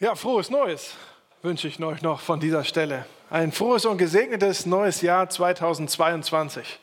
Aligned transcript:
Ja, 0.00 0.14
frohes 0.14 0.48
Neues 0.48 0.94
wünsche 1.42 1.66
ich 1.66 1.82
euch 1.82 2.02
noch 2.02 2.20
von 2.20 2.38
dieser 2.38 2.62
Stelle. 2.62 3.04
Ein 3.30 3.50
frohes 3.50 3.84
und 3.84 3.98
gesegnetes 3.98 4.64
neues 4.64 5.02
Jahr 5.02 5.28
2022. 5.28 6.78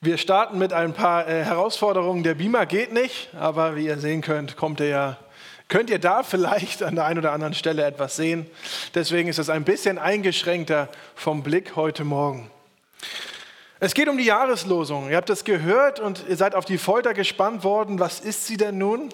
Wir 0.00 0.18
starten 0.18 0.58
mit 0.58 0.72
ein 0.72 0.92
paar 0.92 1.28
äh, 1.28 1.44
Herausforderungen. 1.44 2.24
Der 2.24 2.34
Beamer 2.34 2.66
geht 2.66 2.92
nicht, 2.92 3.28
aber 3.38 3.76
wie 3.76 3.86
ihr 3.86 3.96
sehen 3.96 4.22
könnt, 4.22 4.56
kommt 4.56 4.80
er 4.80 4.88
ja, 4.88 5.16
könnt 5.68 5.88
ihr 5.88 6.00
da 6.00 6.24
vielleicht 6.24 6.82
an 6.82 6.96
der 6.96 7.04
einen 7.04 7.20
oder 7.20 7.30
anderen 7.30 7.54
Stelle 7.54 7.84
etwas 7.84 8.16
sehen. 8.16 8.50
Deswegen 8.96 9.28
ist 9.28 9.38
es 9.38 9.48
ein 9.48 9.62
bisschen 9.62 9.96
eingeschränkter 9.96 10.88
vom 11.14 11.44
Blick 11.44 11.76
heute 11.76 12.02
Morgen. 12.02 12.50
Es 13.78 13.94
geht 13.94 14.08
um 14.08 14.18
die 14.18 14.24
Jahreslosung. 14.24 15.10
Ihr 15.10 15.16
habt 15.16 15.30
es 15.30 15.44
gehört 15.44 16.00
und 16.00 16.24
ihr 16.28 16.36
seid 16.36 16.56
auf 16.56 16.64
die 16.64 16.78
Folter 16.78 17.14
gespannt 17.14 17.62
worden. 17.62 18.00
Was 18.00 18.18
ist 18.18 18.48
sie 18.48 18.56
denn 18.56 18.78
nun? 18.78 19.10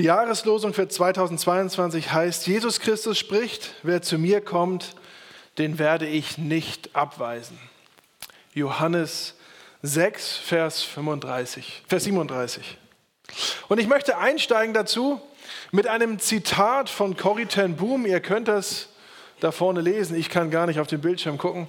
Die 0.00 0.06
Jahreslosung 0.06 0.72
für 0.72 0.88
2022 0.88 2.10
heißt, 2.10 2.46
Jesus 2.46 2.80
Christus 2.80 3.18
spricht, 3.18 3.74
wer 3.82 4.00
zu 4.00 4.16
mir 4.16 4.40
kommt, 4.40 4.94
den 5.58 5.78
werde 5.78 6.06
ich 6.06 6.38
nicht 6.38 6.96
abweisen. 6.96 7.58
Johannes 8.54 9.34
6, 9.82 10.38
Vers 10.38 10.82
35, 10.84 11.82
Vers 11.86 12.04
37. 12.04 12.78
Und 13.68 13.78
ich 13.78 13.88
möchte 13.88 14.16
einsteigen 14.16 14.72
dazu 14.72 15.20
mit 15.70 15.86
einem 15.86 16.18
Zitat 16.18 16.88
von 16.88 17.18
Corrie 17.18 17.44
ten 17.44 17.76
Boom. 17.76 18.06
Ihr 18.06 18.20
könnt 18.20 18.48
das 18.48 18.88
da 19.40 19.52
vorne 19.52 19.82
lesen. 19.82 20.16
Ich 20.16 20.30
kann 20.30 20.50
gar 20.50 20.66
nicht 20.66 20.80
auf 20.80 20.86
den 20.86 21.02
Bildschirm 21.02 21.36
gucken. 21.36 21.68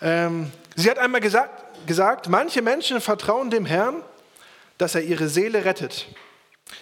Ähm, 0.00 0.50
sie 0.74 0.90
hat 0.90 0.96
einmal 0.96 1.20
gesagt, 1.20 1.86
gesagt, 1.86 2.30
manche 2.30 2.62
Menschen 2.62 3.02
vertrauen 3.02 3.50
dem 3.50 3.66
Herrn, 3.66 4.02
dass 4.78 4.94
er 4.94 5.02
ihre 5.02 5.28
Seele 5.28 5.66
rettet. 5.66 6.06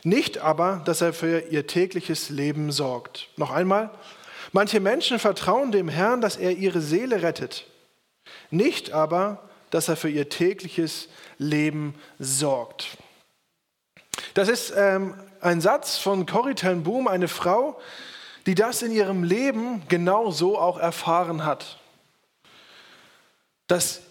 Nicht 0.02 0.38
aber, 0.38 0.82
dass 0.84 1.00
er 1.00 1.12
für 1.12 1.40
ihr 1.40 1.66
tägliches 1.66 2.30
Leben 2.30 2.72
sorgt. 2.72 3.28
Noch 3.36 3.50
einmal, 3.50 3.91
manche 4.52 4.80
Menschen 4.80 5.19
vertrauen 5.19 5.72
dem 5.72 5.88
Herrn, 5.88 6.20
dass 6.20 6.36
er 6.36 6.52
ihre 6.52 6.80
Seele 6.80 7.22
rettet. 7.22 7.66
Nicht 8.50 8.92
aber, 8.92 9.48
dass 9.70 9.88
er 9.88 9.96
für 9.96 10.08
ihr 10.08 10.28
tägliches 10.28 11.08
Leben 11.38 11.94
sorgt. 12.19 12.98
Das 14.34 14.48
ist 14.48 14.72
ähm, 14.77 15.14
ein 15.41 15.61
Satz 15.61 15.98
von 15.98 16.27
Corrie 16.27 16.55
ten 16.55 16.83
Boom, 16.83 17.08
eine 17.08 17.28
Frau, 17.28 17.80
die 18.46 18.55
das 18.55 18.83
in 18.83 18.92
ihrem 18.92 19.24
Leben 19.24 19.83
genau 19.89 20.30
so 20.30 20.58
auch 20.58 20.78
erfahren 20.78 21.44
hat 21.44 21.78
dass 23.66 24.02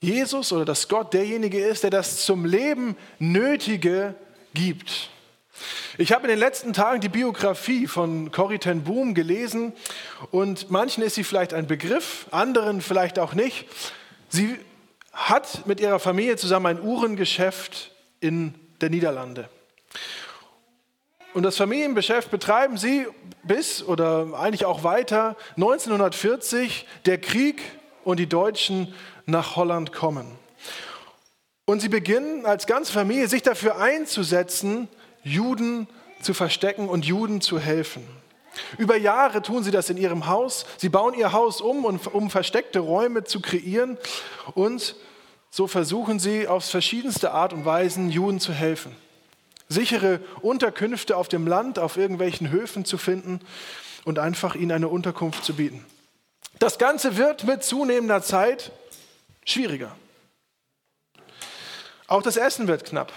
Jesus 0.00 0.52
oder 0.52 0.64
dass 0.64 0.88
Gott 0.88 1.14
derjenige 1.14 1.64
ist, 1.64 1.82
der 1.84 1.90
das 1.90 2.24
zum 2.24 2.44
Leben 2.44 2.96
Nötige 3.18 4.14
gibt. 4.54 5.10
Ich 5.98 6.12
habe 6.12 6.24
in 6.24 6.30
den 6.30 6.38
letzten 6.38 6.72
Tagen 6.72 7.00
die 7.00 7.08
Biografie 7.08 7.86
von 7.86 8.30
Corrie 8.30 8.58
ten 8.58 8.84
Boom 8.84 9.14
gelesen 9.14 9.72
und 10.30 10.70
manchen 10.70 11.02
ist 11.02 11.14
sie 11.14 11.24
vielleicht 11.24 11.54
ein 11.54 11.66
Begriff, 11.66 12.26
anderen 12.30 12.80
vielleicht 12.80 13.18
auch 13.18 13.34
nicht. 13.34 13.66
Sie 14.28 14.58
hat 15.12 15.66
mit 15.66 15.80
ihrer 15.80 15.98
Familie 15.98 16.36
zusammen 16.36 16.66
ein 16.66 16.80
Uhrengeschäft 16.80 17.90
in 18.20 18.54
der 18.80 18.90
Niederlande. 18.90 19.48
Und 21.34 21.44
das 21.44 21.56
Familiengeschäft 21.56 22.30
betreiben 22.30 22.76
sie 22.76 23.06
bis 23.42 23.82
oder 23.82 24.28
eigentlich 24.38 24.66
auch 24.66 24.84
weiter 24.84 25.36
1940. 25.56 26.86
Der 27.06 27.18
Krieg 27.18 27.62
und 28.04 28.18
die 28.18 28.28
Deutschen 28.28 28.94
nach 29.24 29.56
Holland 29.56 29.92
kommen. 29.92 30.26
Und 31.64 31.80
sie 31.80 31.88
beginnen 31.88 32.44
als 32.44 32.66
ganze 32.66 32.92
Familie 32.92 33.28
sich 33.28 33.42
dafür 33.42 33.78
einzusetzen, 33.78 34.88
Juden 35.22 35.88
zu 36.20 36.34
verstecken 36.34 36.88
und 36.88 37.04
Juden 37.04 37.40
zu 37.40 37.58
helfen. 37.58 38.06
Über 38.78 38.96
Jahre 38.96 39.42
tun 39.42 39.64
sie 39.64 39.70
das 39.70 39.88
in 39.90 39.96
ihrem 39.96 40.26
Haus. 40.26 40.66
Sie 40.76 40.88
bauen 40.88 41.14
ihr 41.14 41.32
Haus 41.32 41.60
um, 41.60 41.84
um 41.84 42.30
versteckte 42.30 42.80
Räume 42.80 43.24
zu 43.24 43.40
kreieren. 43.40 43.98
Und 44.54 44.96
so 45.50 45.66
versuchen 45.66 46.18
sie 46.18 46.48
auf 46.48 46.64
verschiedenste 46.64 47.32
Art 47.32 47.52
und 47.52 47.64
Weisen 47.64 48.10
Juden 48.10 48.40
zu 48.40 48.52
helfen. 48.52 48.94
Sichere 49.68 50.20
Unterkünfte 50.42 51.16
auf 51.16 51.28
dem 51.28 51.46
Land, 51.46 51.78
auf 51.78 51.96
irgendwelchen 51.96 52.50
Höfen 52.50 52.84
zu 52.84 52.98
finden 52.98 53.40
und 54.04 54.18
einfach 54.18 54.54
ihnen 54.54 54.72
eine 54.72 54.88
Unterkunft 54.88 55.44
zu 55.44 55.54
bieten. 55.54 55.84
Das 56.58 56.78
Ganze 56.78 57.16
wird 57.16 57.44
mit 57.44 57.64
zunehmender 57.64 58.22
Zeit 58.22 58.70
schwieriger. 59.44 59.96
Auch 62.06 62.22
das 62.22 62.36
Essen 62.36 62.68
wird 62.68 62.84
knapp. 62.84 63.12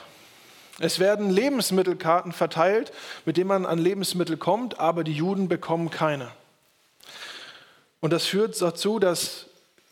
Es 0.80 1.00
werden 1.00 1.30
Lebensmittelkarten 1.30 2.34
verteilt, 2.34 2.92
mit 3.26 3.38
denen 3.38 3.48
man 3.48 3.66
an 3.66 3.80
Lebensmittel 3.80 4.38
kommt, 4.38 4.80
aber 4.80 5.04
die 5.04 5.14
Juden 5.14 5.48
bekommen 5.48 5.90
keine. 5.90 6.32
Und 8.02 8.12
das 8.12 8.26
führt 8.26 8.62
dazu, 8.62 9.00
dass 9.00 9.46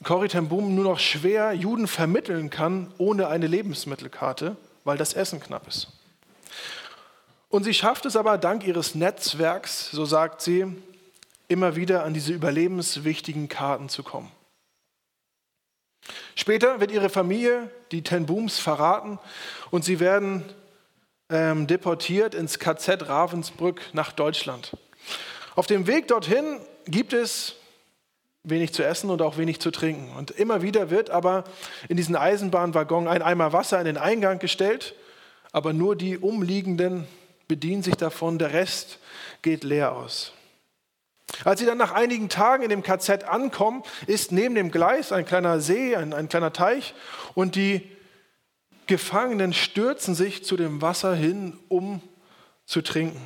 Corrie 0.04 0.28
ten 0.28 0.50
Boom 0.50 0.76
nur 0.76 0.84
noch 0.84 1.00
schwer 1.00 1.54
Juden 1.54 1.88
vermitteln 1.88 2.50
kann 2.50 2.92
ohne 2.98 3.30
eine 3.30 3.48
Lebensmittelkarte, 3.48 4.58
weil 4.84 4.98
das 4.98 5.14
Essen 5.14 5.40
knapp 5.40 5.68
ist. 5.68 5.88
Und 7.50 7.64
sie 7.64 7.74
schafft 7.74 8.06
es 8.06 8.16
aber 8.16 8.38
dank 8.38 8.68
ihres 8.68 8.96
Netzwerks, 8.96 9.90
so 9.92 10.06
sagt 10.06 10.42
sie, 10.42 10.66
immer 11.48 11.76
wieder 11.76 12.04
an 12.04 12.14
diese 12.14 12.34
überlebenswichtigen 12.34 13.48
Karten 13.48 13.88
zu 13.88 14.04
kommen. 14.04 14.32
Später 16.36 16.80
wird 16.80 16.92
ihre 16.92 17.10
Familie, 17.10 17.70
die 17.92 18.02
Ten 18.02 18.26
Booms, 18.26 18.60
verraten 18.60 19.20
und 19.72 19.86
sie 19.86 20.00
werden 20.00 20.44
ähm, 21.34 21.68
deportiert 21.68 22.36
ins 22.36 22.60
KZ 22.60 23.10
Ravensbrück 23.10 23.82
nach 23.94 24.12
Deutschland. 24.12 24.78
Auf 25.56 25.68
dem 25.68 25.88
Weg 25.88 26.08
dorthin 26.08 26.60
gibt 26.86 27.12
es 27.12 27.56
wenig 28.44 28.74
zu 28.74 28.84
essen 28.84 29.10
und 29.10 29.22
auch 29.22 29.38
wenig 29.38 29.60
zu 29.60 29.72
trinken. 29.72 30.16
Und 30.16 30.32
immer 30.32 30.62
wieder 30.62 30.90
wird 30.90 31.10
aber 31.10 31.44
in 31.90 31.98
diesen 31.98 32.16
Eisenbahnwaggon 32.16 33.08
ein 33.08 33.22
Eimer 33.22 33.52
Wasser 33.52 33.80
in 33.80 33.86
den 33.86 33.98
Eingang 33.98 34.40
gestellt, 34.40 34.96
aber 35.52 35.74
nur 35.74 35.96
die 35.96 36.18
Umliegenden 36.18 37.08
bedienen 37.48 37.84
sich 37.84 37.96
davon, 37.96 38.38
der 38.38 38.54
Rest 38.54 39.00
geht 39.42 39.64
leer 39.64 39.94
aus. 39.94 40.34
Als 41.46 41.60
sie 41.60 41.66
dann 41.66 41.78
nach 41.78 41.94
einigen 41.94 42.30
Tagen 42.30 42.64
in 42.64 42.70
dem 42.70 42.84
KZ 42.84 43.24
ankommen, 43.24 43.84
ist 44.06 44.32
neben 44.32 44.56
dem 44.56 44.72
Gleis 44.72 45.12
ein 45.12 45.26
kleiner 45.26 45.60
See, 45.60 45.96
ein, 45.96 46.14
ein 46.14 46.30
kleiner 46.30 46.54
Teich 46.54 46.94
und 47.34 47.56
die 47.56 47.90
Gefangenen 48.88 49.54
stürzen 49.54 50.16
sich 50.16 50.44
zu 50.44 50.58
dem 50.58 50.82
Wasser 50.82 51.16
hin, 51.16 51.60
um 51.70 52.02
zu 52.66 52.82
trinken. 52.82 53.22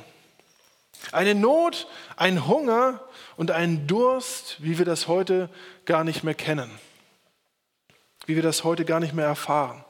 Eine 1.12 1.34
Not, 1.34 1.86
ein 2.16 2.46
Hunger 2.46 3.00
und 3.36 3.50
ein 3.50 3.86
Durst, 3.86 4.56
wie 4.60 4.78
wir 4.78 4.84
das 4.84 5.08
heute 5.08 5.48
gar 5.84 6.04
nicht 6.04 6.24
mehr 6.24 6.34
kennen, 6.34 6.70
wie 8.26 8.36
wir 8.36 8.42
das 8.42 8.64
heute 8.64 8.84
gar 8.84 9.00
nicht 9.00 9.14
mehr 9.14 9.26
erfahren. 9.26 9.84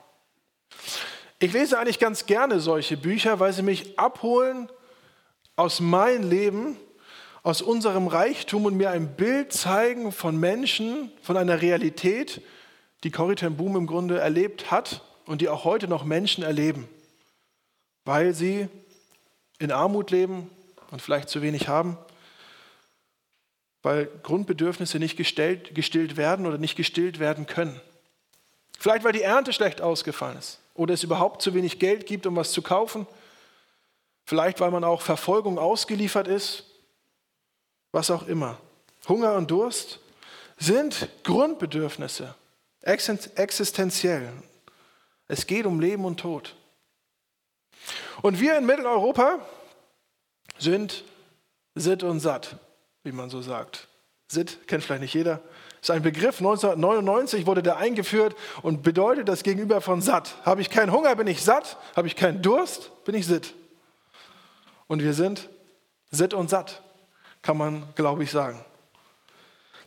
Ich 1.38 1.52
lese 1.52 1.78
eigentlich 1.78 1.98
ganz 1.98 2.26
gerne 2.26 2.60
solche 2.60 2.96
Bücher, 2.96 3.40
weil 3.40 3.52
sie 3.52 3.62
mich 3.62 3.98
abholen 3.98 4.68
aus 5.56 5.80
meinem 5.80 6.28
Leben 6.28 6.76
aus 7.42 7.62
unserem 7.62 8.08
Reichtum 8.08 8.66
und 8.66 8.76
mir 8.76 8.90
ein 8.90 9.16
Bild 9.16 9.52
zeigen 9.52 10.12
von 10.12 10.38
Menschen, 10.38 11.10
von 11.22 11.36
einer 11.36 11.62
Realität, 11.62 12.42
die 13.04 13.10
Corrie 13.10 13.36
ten 13.36 13.56
Boom 13.56 13.76
im 13.76 13.86
Grunde 13.86 14.18
erlebt 14.18 14.70
hat 14.70 15.02
und 15.28 15.40
die 15.40 15.48
auch 15.48 15.64
heute 15.64 15.88
noch 15.88 16.04
Menschen 16.04 16.42
erleben, 16.42 16.88
weil 18.04 18.34
sie 18.34 18.68
in 19.58 19.70
Armut 19.70 20.10
leben 20.10 20.50
und 20.90 21.02
vielleicht 21.02 21.28
zu 21.28 21.42
wenig 21.42 21.68
haben, 21.68 21.96
weil 23.82 24.06
Grundbedürfnisse 24.22 24.98
nicht 24.98 25.16
gestellt, 25.16 25.74
gestillt 25.74 26.16
werden 26.16 26.46
oder 26.46 26.58
nicht 26.58 26.76
gestillt 26.76 27.18
werden 27.18 27.46
können. 27.46 27.80
Vielleicht 28.78 29.04
weil 29.04 29.12
die 29.12 29.22
Ernte 29.22 29.52
schlecht 29.52 29.80
ausgefallen 29.80 30.38
ist 30.38 30.60
oder 30.74 30.94
es 30.94 31.02
überhaupt 31.02 31.42
zu 31.42 31.54
wenig 31.54 31.78
Geld 31.78 32.06
gibt, 32.06 32.26
um 32.26 32.34
was 32.36 32.52
zu 32.52 32.62
kaufen. 32.62 33.06
Vielleicht 34.24 34.60
weil 34.60 34.70
man 34.70 34.84
auch 34.84 35.02
Verfolgung 35.02 35.58
ausgeliefert 35.58 36.26
ist 36.26 36.64
was 37.92 38.10
auch 38.10 38.26
immer. 38.26 38.58
Hunger 39.08 39.34
und 39.34 39.50
Durst 39.50 40.00
sind 40.58 41.08
Grundbedürfnisse, 41.24 42.34
existenziell. 42.82 44.30
Es 45.28 45.46
geht 45.46 45.66
um 45.66 45.80
Leben 45.80 46.04
und 46.04 46.18
Tod. 46.18 46.56
Und 48.22 48.40
wir 48.40 48.58
in 48.58 48.66
Mitteleuropa 48.66 49.38
sind 50.58 51.04
Sitt 51.74 52.02
und 52.02 52.20
satt, 52.20 52.56
wie 53.04 53.12
man 53.12 53.30
so 53.30 53.40
sagt. 53.40 53.86
Sitt 54.26 54.66
kennt 54.66 54.82
vielleicht 54.82 55.02
nicht 55.02 55.14
jeder. 55.14 55.40
Ist 55.80 55.90
ein 55.90 56.02
Begriff, 56.02 56.38
1999 56.38 57.46
wurde 57.46 57.62
der 57.62 57.76
eingeführt 57.76 58.34
und 58.62 58.82
bedeutet 58.82 59.28
das 59.28 59.44
Gegenüber 59.44 59.80
von 59.80 60.02
satt. 60.02 60.34
Habe 60.44 60.60
ich 60.60 60.70
keinen 60.70 60.90
Hunger, 60.90 61.14
bin 61.14 61.28
ich 61.28 61.42
satt. 61.42 61.76
Habe 61.94 62.08
ich 62.08 62.16
keinen 62.16 62.42
Durst, 62.42 62.90
bin 63.04 63.14
ich 63.14 63.26
sitt. 63.26 63.54
Und 64.88 65.02
wir 65.02 65.12
sind 65.12 65.48
Sitt 66.10 66.34
und 66.34 66.50
satt 66.50 66.82
kann 67.42 67.56
man, 67.56 67.94
glaube 67.94 68.24
ich, 68.24 68.30
sagen. 68.30 68.64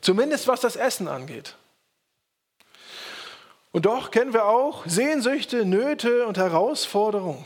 Zumindest 0.02 0.48
was 0.48 0.62
das 0.62 0.76
Essen 0.76 1.08
angeht. 1.08 1.56
Und 3.72 3.86
doch 3.86 4.12
kennen 4.12 4.34
wir 4.34 4.46
auch 4.46 4.86
Sehnsüchte, 4.86 5.66
Nöte 5.66 6.26
und 6.28 6.38
Herausforderungen. 6.38 7.46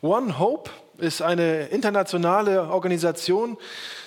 One 0.00 0.38
Hope 0.38 0.70
ist 0.98 1.22
eine 1.22 1.66
internationale 1.66 2.68
Organisation, 2.68 3.56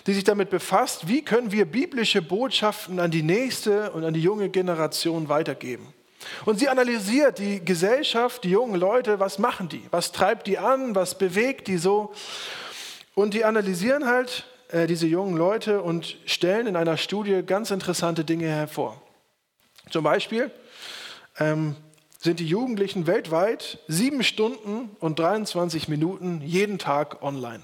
die 0.08 0.14
sich 0.14 0.26
damit 0.26 0.50
befasst, 0.50 1.08
wie 1.08 1.22
können 1.22 1.52
wir 1.52 1.66
biblische 1.66 2.22
Botschaften 2.22 3.00
an 3.00 3.12
die 3.12 3.24
nächste 3.24 3.92
und 3.92 4.04
an 4.04 4.14
die 4.14 4.22
junge 4.22 4.50
Generation 4.50 5.30
weitergeben. 5.30 5.94
Und 6.46 6.60
sie 6.60 6.68
analysiert 6.68 7.40
die 7.40 7.64
Gesellschaft, 7.64 8.44
die 8.44 8.50
jungen 8.50 8.80
Leute, 8.80 9.20
was 9.20 9.40
machen 9.40 9.70
die, 9.70 9.84
was 9.90 10.12
treibt 10.12 10.48
die 10.48 10.58
an, 10.58 10.96
was 10.96 11.18
bewegt 11.18 11.68
die 11.68 11.78
so. 11.78 12.14
Und 13.16 13.34
die 13.34 13.46
analysieren 13.46 14.06
halt 14.06 14.46
äh, 14.70 14.86
diese 14.86 15.08
jungen 15.08 15.38
Leute 15.38 15.82
und 15.82 16.18
stellen 16.26 16.68
in 16.68 16.76
einer 16.76 16.98
Studie 16.98 17.42
ganz 17.44 17.72
interessante 17.72 18.24
Dinge 18.24 18.48
hervor. 18.48 19.02
Zum 19.90 20.04
Beispiel 20.04 20.52
ähm, 21.42 21.76
sind 22.20 22.40
die 22.40 22.48
Jugendlichen 22.48 23.08
weltweit 23.08 23.80
sieben 23.88 24.24
Stunden 24.24 24.96
und 25.00 25.20
23 25.20 25.88
Minuten 25.88 26.42
jeden 26.42 26.78
Tag 26.78 27.22
online. 27.22 27.64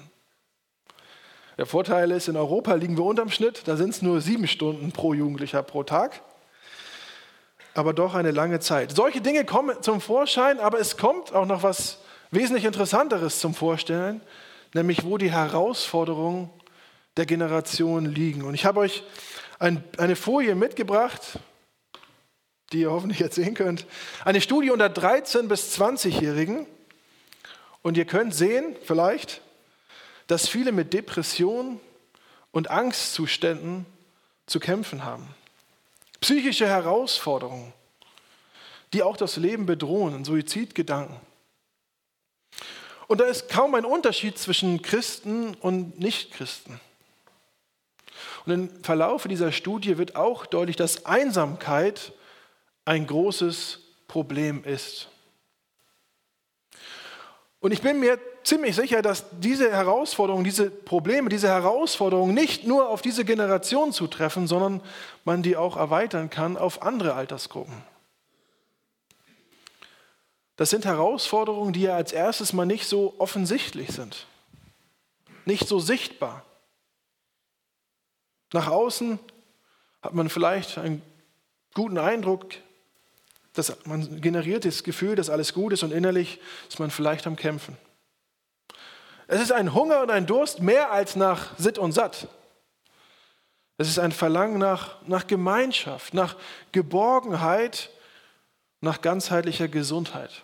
Der 1.58 1.66
Vorteil 1.66 2.12
ist, 2.12 2.28
in 2.28 2.36
Europa 2.36 2.74
liegen 2.74 2.98
wir 2.98 3.06
unterm 3.06 3.30
Schnitt, 3.30 3.64
da 3.68 3.78
sind 3.78 3.92
es 3.92 4.02
nur 4.02 4.20
sieben 4.22 4.48
Stunden 4.48 4.92
pro 4.92 5.14
Jugendlicher 5.14 5.64
pro 5.64 5.84
Tag 5.84 6.22
aber 7.78 7.94
doch 7.94 8.16
eine 8.16 8.32
lange 8.32 8.60
Zeit. 8.60 8.92
Solche 8.96 9.22
Dinge 9.22 9.46
kommen 9.46 9.82
zum 9.82 10.02
Vorschein, 10.02 10.60
aber 10.60 10.80
es 10.80 10.98
kommt 10.98 11.34
auch 11.34 11.46
noch 11.46 11.62
was 11.62 12.00
wesentlich 12.32 12.66
Interessanteres 12.66 13.40
zum 13.40 13.54
Vorstellen, 13.54 14.22
nämlich 14.74 15.06
wo 15.06 15.20
die 15.20 15.32
Herausforderungen 15.32 16.50
der 17.18 17.28
Generation 17.28 18.06
liegen. 18.06 18.44
Und 18.44 18.56
ich 18.56 18.66
habe 18.66 18.80
euch 18.80 19.04
ein, 19.60 19.84
eine 20.00 20.16
Folie 20.16 20.56
mitgebracht, 20.56 21.40
die 22.72 22.82
ihr 22.82 22.92
hoffentlich 22.92 23.20
jetzt 23.20 23.36
sehen 23.36 23.54
könnt. 23.54 23.86
Eine 24.26 24.42
Studie 24.42 24.72
unter 24.72 24.88
13- 24.88 25.48
bis 25.48 25.80
20-Jährigen. 25.80 26.66
Und 27.82 27.98
ihr 27.98 28.06
könnt 28.06 28.36
sehen, 28.36 28.76
vielleicht, 28.84 29.42
dass 30.28 30.50
viele 30.50 30.72
mit 30.72 30.94
Depressionen 30.94 31.80
und 32.52 32.70
Angstzuständen 32.70 33.86
zu 34.46 34.60
kämpfen 34.60 35.06
haben. 35.06 35.28
Psychische 36.20 36.68
Herausforderungen, 36.68 37.74
die 38.94 39.04
auch 39.04 39.16
das 39.16 39.38
Leben 39.38 39.66
bedrohen, 39.66 40.26
Suizidgedanken. 40.26 41.16
Und 43.08 43.22
da 43.22 43.26
ist 43.26 43.48
kaum 43.48 43.76
ein 43.76 43.86
Unterschied 43.86 44.38
zwischen 44.38 44.82
Christen 44.82 45.54
und 45.56 46.00
Nichtchristen. 46.00 46.80
Und 48.46 48.52
im 48.52 48.84
Verlauf 48.84 49.28
dieser 49.28 49.52
Studie 49.52 49.98
wird 49.98 50.16
auch 50.16 50.46
deutlich, 50.46 50.76
dass 50.76 51.06
Einsamkeit 51.06 52.14
ein 52.88 53.06
großes 53.06 53.80
Problem 54.08 54.64
ist. 54.64 55.10
Und 57.60 57.72
ich 57.72 57.82
bin 57.82 58.00
mir 58.00 58.18
ziemlich 58.44 58.76
sicher, 58.76 59.02
dass 59.02 59.26
diese 59.40 59.72
Herausforderungen, 59.72 60.46
diese 60.46 60.70
Probleme, 60.70 61.28
diese 61.28 61.50
Herausforderungen 61.50 62.34
nicht 62.34 62.66
nur 62.66 62.88
auf 62.88 63.02
diese 63.02 63.26
Generation 63.26 63.92
zutreffen, 63.92 64.48
sondern 64.48 64.82
man 65.26 65.44
die 65.44 65.58
auch 65.58 65.76
erweitern 65.76 66.30
kann 66.30 66.56
auf 66.56 66.82
andere 66.82 67.14
Altersgruppen. 67.16 67.84
Das 70.56 70.70
sind 70.70 70.86
Herausforderungen, 70.86 71.74
die 71.74 71.82
ja 71.82 71.96
als 71.96 72.14
erstes 72.14 72.54
mal 72.54 72.66
nicht 72.66 72.88
so 72.88 73.16
offensichtlich 73.18 73.92
sind, 73.92 74.28
nicht 75.46 75.68
so 75.68 75.80
sichtbar. 75.80 76.46
Nach 78.54 78.68
außen 78.68 79.20
hat 80.02 80.14
man 80.14 80.30
vielleicht 80.30 80.78
einen 80.78 81.02
guten 81.74 81.98
Eindruck, 81.98 82.54
dass 83.58 83.86
man 83.86 84.22
generiert 84.22 84.66
das 84.66 84.84
Gefühl, 84.84 85.16
dass 85.16 85.30
alles 85.30 85.54
gut 85.54 85.74
ist 85.74 85.84
und 85.84 85.92
innerlich 85.92 86.40
ist 86.70 86.80
man 86.80 86.92
vielleicht 86.92 87.26
am 87.28 87.36
Kämpfen. 87.36 87.78
Es 89.28 89.42
ist 89.42 89.52
ein 89.52 89.74
Hunger 89.74 90.02
und 90.02 90.12
ein 90.12 90.26
Durst 90.26 90.62
mehr 90.62 90.92
als 90.92 91.16
nach 91.16 91.58
Sitt 91.58 91.78
und 91.78 91.92
Satt. 91.92 92.28
Es 93.78 93.90
ist 93.90 94.00
ein 94.00 94.12
Verlangen 94.12 94.58
nach, 94.58 94.96
nach 95.06 95.28
Gemeinschaft, 95.28 96.14
nach 96.14 96.36
Geborgenheit, 96.72 97.90
nach 98.82 99.02
ganzheitlicher 99.02 99.68
Gesundheit. 99.68 100.44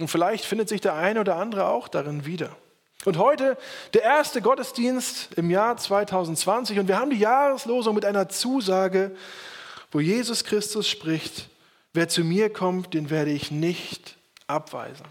Und 0.00 0.08
vielleicht 0.08 0.44
findet 0.44 0.68
sich 0.68 0.80
der 0.80 0.94
eine 0.94 1.20
oder 1.20 1.36
andere 1.36 1.68
auch 1.68 1.88
darin 1.88 2.26
wieder. 2.26 2.56
Und 3.04 3.18
heute 3.18 3.58
der 3.94 4.02
erste 4.02 4.42
Gottesdienst 4.42 5.34
im 5.34 5.50
Jahr 5.50 5.76
2020 5.76 6.78
und 6.78 6.88
wir 6.88 6.98
haben 6.98 7.10
die 7.10 7.18
Jahreslosung 7.18 7.94
mit 7.94 8.04
einer 8.04 8.28
Zusage, 8.28 9.16
wo 9.92 10.00
Jesus 10.00 10.42
Christus 10.42 10.88
spricht, 10.88 11.48
wer 11.92 12.08
zu 12.08 12.24
mir 12.24 12.50
kommt, 12.50 12.94
den 12.94 13.10
werde 13.10 13.30
ich 13.30 13.50
nicht 13.50 14.16
abweisen. 14.46 15.06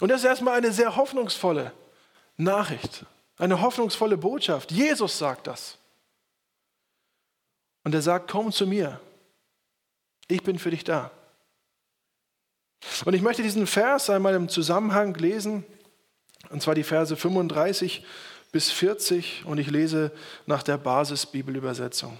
Und 0.00 0.10
das 0.10 0.20
ist 0.20 0.26
erstmal 0.26 0.58
eine 0.58 0.70
sehr 0.70 0.96
hoffnungsvolle 0.96 1.72
Nachricht, 2.36 3.06
eine 3.38 3.60
hoffnungsvolle 3.60 4.18
Botschaft. 4.18 4.70
Jesus 4.70 5.18
sagt 5.18 5.46
das. 5.46 5.78
Und 7.84 7.94
er 7.94 8.02
sagt, 8.02 8.30
komm 8.30 8.52
zu 8.52 8.66
mir, 8.66 9.00
ich 10.28 10.42
bin 10.42 10.58
für 10.58 10.70
dich 10.70 10.84
da. 10.84 11.10
Und 13.04 13.14
ich 13.14 13.22
möchte 13.22 13.42
diesen 13.42 13.66
Vers 13.66 14.10
einmal 14.10 14.34
im 14.34 14.48
Zusammenhang 14.48 15.14
lesen, 15.14 15.64
und 16.50 16.60
zwar 16.60 16.74
die 16.74 16.84
Verse 16.84 17.16
35 17.16 18.04
bis 18.52 18.70
40, 18.70 19.44
und 19.46 19.58
ich 19.58 19.70
lese 19.70 20.12
nach 20.44 20.62
der 20.62 20.76
Basisbibelübersetzung. 20.76 22.18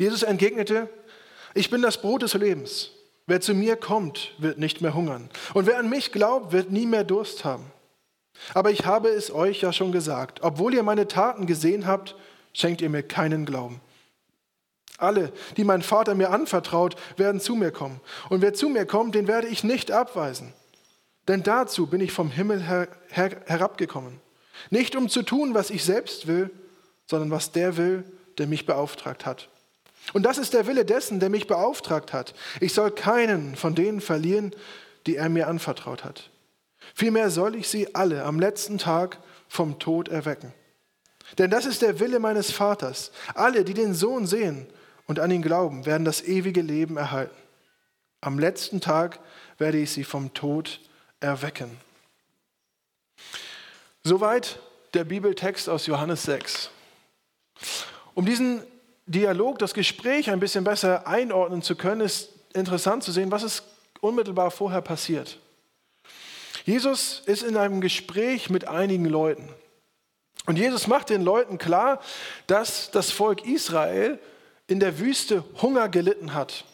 Jesus 0.00 0.22
entgegnete, 0.22 0.88
ich 1.52 1.68
bin 1.68 1.82
das 1.82 2.00
Brot 2.00 2.22
des 2.22 2.32
Lebens. 2.32 2.90
Wer 3.26 3.42
zu 3.42 3.52
mir 3.52 3.76
kommt, 3.76 4.32
wird 4.38 4.56
nicht 4.56 4.80
mehr 4.80 4.94
hungern. 4.94 5.28
Und 5.52 5.66
wer 5.66 5.78
an 5.78 5.90
mich 5.90 6.10
glaubt, 6.10 6.52
wird 6.52 6.70
nie 6.70 6.86
mehr 6.86 7.04
Durst 7.04 7.44
haben. 7.44 7.70
Aber 8.54 8.70
ich 8.70 8.86
habe 8.86 9.10
es 9.10 9.30
euch 9.30 9.60
ja 9.60 9.74
schon 9.74 9.92
gesagt, 9.92 10.38
obwohl 10.40 10.72
ihr 10.72 10.82
meine 10.82 11.06
Taten 11.06 11.44
gesehen 11.44 11.86
habt, 11.86 12.16
schenkt 12.54 12.80
ihr 12.80 12.88
mir 12.88 13.02
keinen 13.02 13.44
Glauben. 13.44 13.82
Alle, 14.96 15.34
die 15.58 15.64
mein 15.64 15.82
Vater 15.82 16.14
mir 16.14 16.30
anvertraut, 16.30 16.96
werden 17.18 17.38
zu 17.38 17.54
mir 17.54 17.70
kommen. 17.70 18.00
Und 18.30 18.40
wer 18.40 18.54
zu 18.54 18.70
mir 18.70 18.86
kommt, 18.86 19.14
den 19.14 19.28
werde 19.28 19.48
ich 19.48 19.64
nicht 19.64 19.92
abweisen. 19.92 20.54
Denn 21.28 21.42
dazu 21.42 21.88
bin 21.88 22.00
ich 22.00 22.12
vom 22.12 22.30
Himmel 22.30 22.62
her 22.62 22.88
her 23.10 23.36
herabgekommen. 23.44 24.18
Nicht 24.70 24.96
um 24.96 25.10
zu 25.10 25.22
tun, 25.22 25.52
was 25.52 25.68
ich 25.68 25.84
selbst 25.84 26.26
will, 26.26 26.48
sondern 27.04 27.30
was 27.30 27.52
der 27.52 27.76
will, 27.76 28.04
der 28.38 28.46
mich 28.46 28.64
beauftragt 28.64 29.26
hat. 29.26 29.50
Und 30.12 30.24
das 30.24 30.38
ist 30.38 30.54
der 30.54 30.66
Wille 30.66 30.84
dessen, 30.84 31.20
der 31.20 31.30
mich 31.30 31.46
beauftragt 31.46 32.12
hat. 32.12 32.34
Ich 32.60 32.74
soll 32.74 32.90
keinen 32.90 33.54
von 33.56 33.74
denen 33.74 34.00
verlieren, 34.00 34.54
die 35.06 35.16
er 35.16 35.28
mir 35.28 35.48
anvertraut 35.48 36.04
hat. 36.04 36.30
Vielmehr 36.94 37.30
soll 37.30 37.54
ich 37.54 37.68
sie 37.68 37.94
alle 37.94 38.24
am 38.24 38.40
letzten 38.40 38.78
Tag 38.78 39.18
vom 39.48 39.78
Tod 39.78 40.08
erwecken. 40.08 40.52
Denn 41.38 41.50
das 41.50 41.66
ist 41.66 41.82
der 41.82 42.00
Wille 42.00 42.18
meines 42.18 42.50
Vaters. 42.50 43.12
Alle, 43.34 43.64
die 43.64 43.74
den 43.74 43.94
Sohn 43.94 44.26
sehen 44.26 44.66
und 45.06 45.20
an 45.20 45.30
ihn 45.30 45.42
glauben, 45.42 45.86
werden 45.86 46.04
das 46.04 46.22
ewige 46.22 46.62
Leben 46.62 46.96
erhalten. 46.96 47.36
Am 48.20 48.38
letzten 48.38 48.80
Tag 48.80 49.20
werde 49.58 49.78
ich 49.78 49.92
sie 49.92 50.04
vom 50.04 50.34
Tod 50.34 50.80
erwecken. 51.20 51.70
Soweit 54.02 54.58
der 54.94 55.04
Bibeltext 55.04 55.68
aus 55.68 55.86
Johannes 55.86 56.24
6. 56.24 56.70
Um 58.14 58.26
diesen 58.26 58.62
Dialog, 59.10 59.58
das 59.58 59.74
Gespräch 59.74 60.30
ein 60.30 60.38
bisschen 60.38 60.62
besser 60.62 61.06
einordnen 61.08 61.62
zu 61.62 61.74
können, 61.74 62.00
ist 62.00 62.28
interessant 62.54 63.02
zu 63.02 63.10
sehen, 63.10 63.32
was 63.32 63.42
ist 63.42 63.64
unmittelbar 64.00 64.52
vorher 64.52 64.82
passiert. 64.82 65.38
Jesus 66.64 67.20
ist 67.26 67.42
in 67.42 67.56
einem 67.56 67.80
Gespräch 67.80 68.50
mit 68.50 68.68
einigen 68.68 69.06
Leuten. 69.06 69.48
Und 70.46 70.58
Jesus 70.58 70.86
macht 70.86 71.10
den 71.10 71.22
Leuten 71.22 71.58
klar, 71.58 72.00
dass 72.46 72.92
das 72.92 73.10
Volk 73.10 73.44
Israel 73.44 74.20
in 74.68 74.78
der 74.78 75.00
Wüste 75.00 75.42
Hunger 75.60 75.88
gelitten 75.88 76.32
hat. 76.32 76.64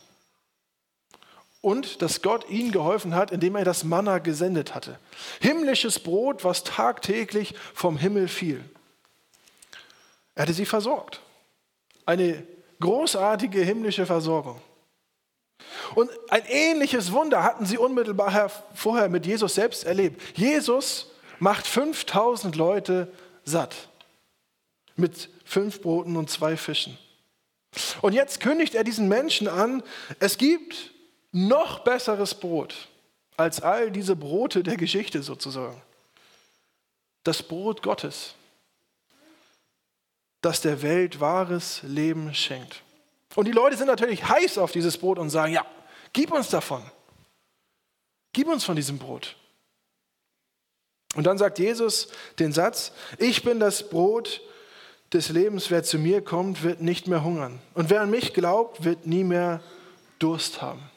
Und 1.62 2.02
dass 2.02 2.20
Gott 2.20 2.50
ihnen 2.50 2.70
geholfen 2.70 3.14
hat, 3.14 3.30
indem 3.30 3.56
er 3.56 3.64
das 3.64 3.82
Manna 3.82 4.18
gesendet 4.18 4.74
hatte. 4.74 4.98
Himmlisches 5.40 6.00
Brot, 6.00 6.44
was 6.44 6.64
tagtäglich 6.64 7.54
vom 7.72 7.96
Himmel 7.96 8.28
fiel. 8.28 8.62
Er 10.34 10.42
hatte 10.42 10.52
sie 10.52 10.66
versorgt. 10.66 11.22
Eine 12.06 12.46
großartige 12.80 13.60
himmlische 13.60 14.06
Versorgung. 14.06 14.60
Und 15.94 16.10
ein 16.30 16.44
ähnliches 16.46 17.12
Wunder 17.12 17.42
hatten 17.42 17.66
sie 17.66 17.78
unmittelbar 17.78 18.50
vorher 18.74 19.08
mit 19.08 19.26
Jesus 19.26 19.54
selbst 19.54 19.84
erlebt. 19.84 20.20
Jesus 20.38 21.10
macht 21.38 21.66
5000 21.66 22.56
Leute 22.56 23.12
satt 23.44 23.88
mit 24.96 25.28
fünf 25.44 25.82
Broten 25.82 26.16
und 26.16 26.30
zwei 26.30 26.56
Fischen. 26.56 26.98
Und 28.00 28.14
jetzt 28.14 28.40
kündigt 28.40 28.74
er 28.74 28.84
diesen 28.84 29.08
Menschen 29.08 29.48
an, 29.48 29.82
es 30.18 30.38
gibt 30.38 30.92
noch 31.32 31.80
besseres 31.80 32.34
Brot 32.34 32.88
als 33.36 33.60
all 33.60 33.90
diese 33.90 34.16
Brote 34.16 34.62
der 34.62 34.76
Geschichte 34.76 35.22
sozusagen. 35.22 35.80
Das 37.22 37.42
Brot 37.42 37.82
Gottes 37.82 38.34
das 40.40 40.60
der 40.60 40.82
Welt 40.82 41.20
wahres 41.20 41.80
Leben 41.82 42.34
schenkt. 42.34 42.82
Und 43.34 43.46
die 43.46 43.52
Leute 43.52 43.76
sind 43.76 43.88
natürlich 43.88 44.26
heiß 44.28 44.58
auf 44.58 44.72
dieses 44.72 44.96
Brot 44.96 45.18
und 45.18 45.30
sagen, 45.30 45.52
ja, 45.52 45.64
gib 46.12 46.32
uns 46.32 46.48
davon. 46.48 46.82
Gib 48.32 48.48
uns 48.48 48.64
von 48.64 48.76
diesem 48.76 48.98
Brot. 48.98 49.36
Und 51.14 51.24
dann 51.24 51.38
sagt 51.38 51.58
Jesus 51.58 52.08
den 52.38 52.52
Satz, 52.52 52.92
ich 53.18 53.42
bin 53.42 53.60
das 53.60 53.88
Brot 53.88 54.42
des 55.12 55.28
Lebens, 55.30 55.70
wer 55.70 55.82
zu 55.82 55.98
mir 55.98 56.22
kommt, 56.22 56.62
wird 56.62 56.80
nicht 56.80 57.06
mehr 57.06 57.24
hungern. 57.24 57.60
Und 57.74 57.90
wer 57.90 58.02
an 58.02 58.10
mich 58.10 58.34
glaubt, 58.34 58.84
wird 58.84 59.06
nie 59.06 59.24
mehr 59.24 59.60
Durst 60.18 60.60
haben. 60.62 60.90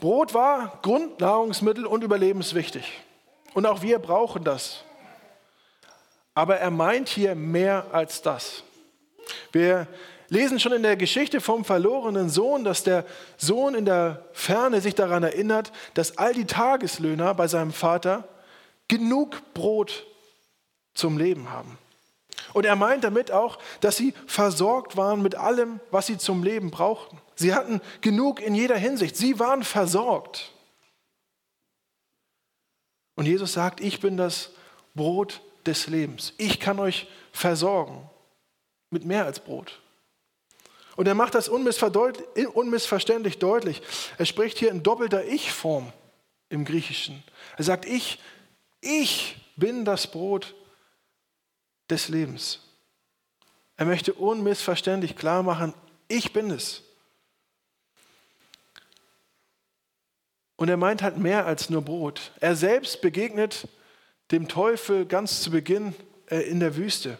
Brot 0.00 0.32
war 0.34 0.78
Grundnahrungsmittel 0.82 1.86
und 1.86 2.02
überlebenswichtig. 2.02 2.84
Und 3.54 3.66
auch 3.66 3.82
wir 3.82 3.98
brauchen 3.98 4.44
das. 4.44 4.84
Aber 6.40 6.56
er 6.56 6.70
meint 6.70 7.10
hier 7.10 7.34
mehr 7.34 7.88
als 7.92 8.22
das. 8.22 8.62
Wir 9.52 9.86
lesen 10.30 10.58
schon 10.58 10.72
in 10.72 10.82
der 10.82 10.96
Geschichte 10.96 11.38
vom 11.42 11.66
verlorenen 11.66 12.30
Sohn, 12.30 12.64
dass 12.64 12.82
der 12.82 13.04
Sohn 13.36 13.74
in 13.74 13.84
der 13.84 14.24
Ferne 14.32 14.80
sich 14.80 14.94
daran 14.94 15.22
erinnert, 15.22 15.70
dass 15.92 16.16
all 16.16 16.32
die 16.32 16.46
Tageslöhner 16.46 17.34
bei 17.34 17.46
seinem 17.46 17.74
Vater 17.74 18.26
genug 18.88 19.52
Brot 19.52 20.06
zum 20.94 21.18
Leben 21.18 21.50
haben. 21.50 21.76
Und 22.54 22.64
er 22.64 22.74
meint 22.74 23.04
damit 23.04 23.30
auch, 23.30 23.58
dass 23.82 23.98
sie 23.98 24.14
versorgt 24.26 24.96
waren 24.96 25.20
mit 25.20 25.34
allem, 25.34 25.78
was 25.90 26.06
sie 26.06 26.16
zum 26.16 26.42
Leben 26.42 26.70
brauchten. 26.70 27.18
Sie 27.34 27.52
hatten 27.52 27.82
genug 28.00 28.40
in 28.40 28.54
jeder 28.54 28.78
Hinsicht. 28.78 29.14
Sie 29.14 29.38
waren 29.38 29.62
versorgt. 29.62 30.52
Und 33.14 33.26
Jesus 33.26 33.52
sagt, 33.52 33.82
ich 33.82 34.00
bin 34.00 34.16
das 34.16 34.52
Brot 34.94 35.42
des 35.66 35.86
Lebens. 35.86 36.32
Ich 36.38 36.60
kann 36.60 36.78
euch 36.78 37.06
versorgen 37.32 38.08
mit 38.90 39.04
mehr 39.04 39.24
als 39.24 39.40
Brot. 39.40 39.80
Und 40.96 41.06
er 41.06 41.14
macht 41.14 41.34
das 41.34 41.48
unmissverständlich 41.48 43.38
deutlich. 43.38 43.82
Er 44.18 44.26
spricht 44.26 44.58
hier 44.58 44.70
in 44.70 44.82
doppelter 44.82 45.24
Ich-Form 45.24 45.92
im 46.48 46.64
Griechischen. 46.64 47.22
Er 47.56 47.64
sagt, 47.64 47.86
ich 47.86 48.18
ich 48.80 49.36
bin 49.56 49.84
das 49.84 50.10
Brot 50.10 50.54
des 51.88 52.08
Lebens. 52.08 52.60
Er 53.76 53.86
möchte 53.86 54.14
unmissverständlich 54.14 55.16
klar 55.16 55.42
machen, 55.42 55.74
ich 56.08 56.32
bin 56.32 56.50
es. 56.50 56.82
Und 60.56 60.68
er 60.68 60.76
meint 60.76 61.02
halt 61.02 61.16
mehr 61.16 61.46
als 61.46 61.70
nur 61.70 61.82
Brot. 61.82 62.32
Er 62.40 62.54
selbst 62.54 63.00
begegnet 63.00 63.66
dem 64.30 64.48
Teufel 64.48 65.06
ganz 65.06 65.42
zu 65.42 65.50
Beginn 65.50 65.94
äh, 66.26 66.40
in 66.40 66.60
der 66.60 66.76
Wüste, 66.76 67.18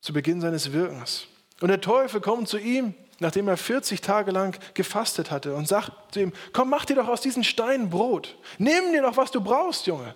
zu 0.00 0.12
Beginn 0.12 0.40
seines 0.40 0.72
Wirkens. 0.72 1.26
Und 1.60 1.68
der 1.68 1.80
Teufel 1.80 2.20
kommt 2.20 2.48
zu 2.48 2.58
ihm, 2.58 2.94
nachdem 3.18 3.48
er 3.48 3.56
40 3.56 4.00
Tage 4.00 4.30
lang 4.30 4.58
gefastet 4.74 5.30
hatte, 5.30 5.54
und 5.54 5.66
sagt 5.66 6.12
zu 6.12 6.20
ihm: 6.20 6.32
Komm, 6.52 6.70
mach 6.70 6.84
dir 6.84 6.96
doch 6.96 7.08
aus 7.08 7.20
diesen 7.20 7.44
Steinen 7.44 7.90
Brot. 7.90 8.36
Nimm 8.58 8.92
dir 8.92 9.02
doch, 9.02 9.16
was 9.16 9.30
du 9.30 9.40
brauchst, 9.40 9.86
Junge. 9.86 10.14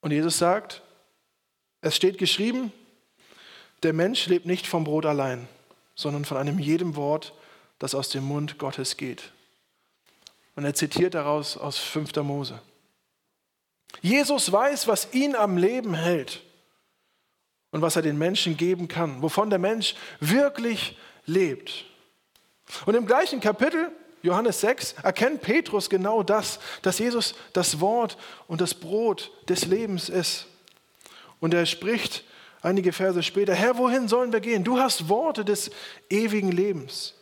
Und 0.00 0.10
Jesus 0.10 0.38
sagt, 0.38 0.82
es 1.80 1.96
steht 1.96 2.18
geschrieben, 2.18 2.72
der 3.82 3.92
Mensch 3.92 4.26
lebt 4.26 4.46
nicht 4.46 4.66
vom 4.66 4.84
Brot 4.84 5.06
allein, 5.06 5.48
sondern 5.94 6.24
von 6.24 6.36
einem 6.36 6.58
jedem 6.58 6.96
Wort, 6.96 7.32
das 7.78 7.94
aus 7.94 8.08
dem 8.10 8.24
Mund 8.24 8.58
Gottes 8.58 8.96
geht. 8.96 9.32
Und 10.56 10.64
er 10.64 10.74
zitiert 10.74 11.14
daraus 11.14 11.56
aus 11.56 11.78
5. 11.78 12.14
Mose. 12.16 12.60
Jesus 14.02 14.50
weiß, 14.50 14.88
was 14.88 15.12
ihn 15.12 15.34
am 15.34 15.56
Leben 15.56 15.94
hält 15.94 16.42
und 17.70 17.82
was 17.82 17.96
er 17.96 18.02
den 18.02 18.18
Menschen 18.18 18.56
geben 18.56 18.88
kann, 18.88 19.22
wovon 19.22 19.50
der 19.50 19.58
Mensch 19.58 19.94
wirklich 20.20 20.96
lebt. 21.26 21.84
Und 22.86 22.94
im 22.94 23.06
gleichen 23.06 23.40
Kapitel 23.40 23.90
Johannes 24.22 24.60
6 24.62 24.94
erkennt 25.02 25.42
Petrus 25.42 25.90
genau 25.90 26.22
das, 26.22 26.58
dass 26.80 26.98
Jesus 26.98 27.34
das 27.52 27.80
Wort 27.80 28.16
und 28.48 28.60
das 28.60 28.74
Brot 28.74 29.30
des 29.48 29.66
Lebens 29.66 30.08
ist. 30.08 30.46
Und 31.40 31.52
er 31.52 31.66
spricht 31.66 32.24
einige 32.62 32.92
Verse 32.92 33.22
später, 33.22 33.54
Herr, 33.54 33.76
wohin 33.76 34.08
sollen 34.08 34.32
wir 34.32 34.40
gehen? 34.40 34.64
Du 34.64 34.78
hast 34.78 35.10
Worte 35.10 35.44
des 35.44 35.70
ewigen 36.08 36.50
Lebens. 36.50 37.14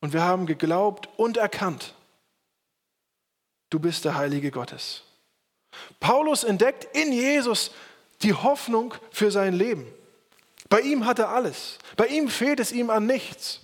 Und 0.00 0.12
wir 0.12 0.22
haben 0.22 0.46
geglaubt 0.46 1.08
und 1.16 1.36
erkannt, 1.36 1.94
du 3.68 3.78
bist 3.78 4.04
der 4.04 4.16
Heilige 4.16 4.50
Gottes. 4.50 5.04
Paulus 5.98 6.44
entdeckt 6.44 6.96
in 6.96 7.12
Jesus 7.12 7.72
die 8.22 8.34
Hoffnung 8.34 8.94
für 9.10 9.30
sein 9.30 9.54
Leben. 9.54 9.86
Bei 10.68 10.80
ihm 10.80 11.06
hat 11.06 11.18
er 11.18 11.30
alles. 11.30 11.78
Bei 11.96 12.06
ihm 12.06 12.28
fehlt 12.28 12.60
es 12.60 12.72
ihm 12.72 12.90
an 12.90 13.06
nichts. 13.06 13.60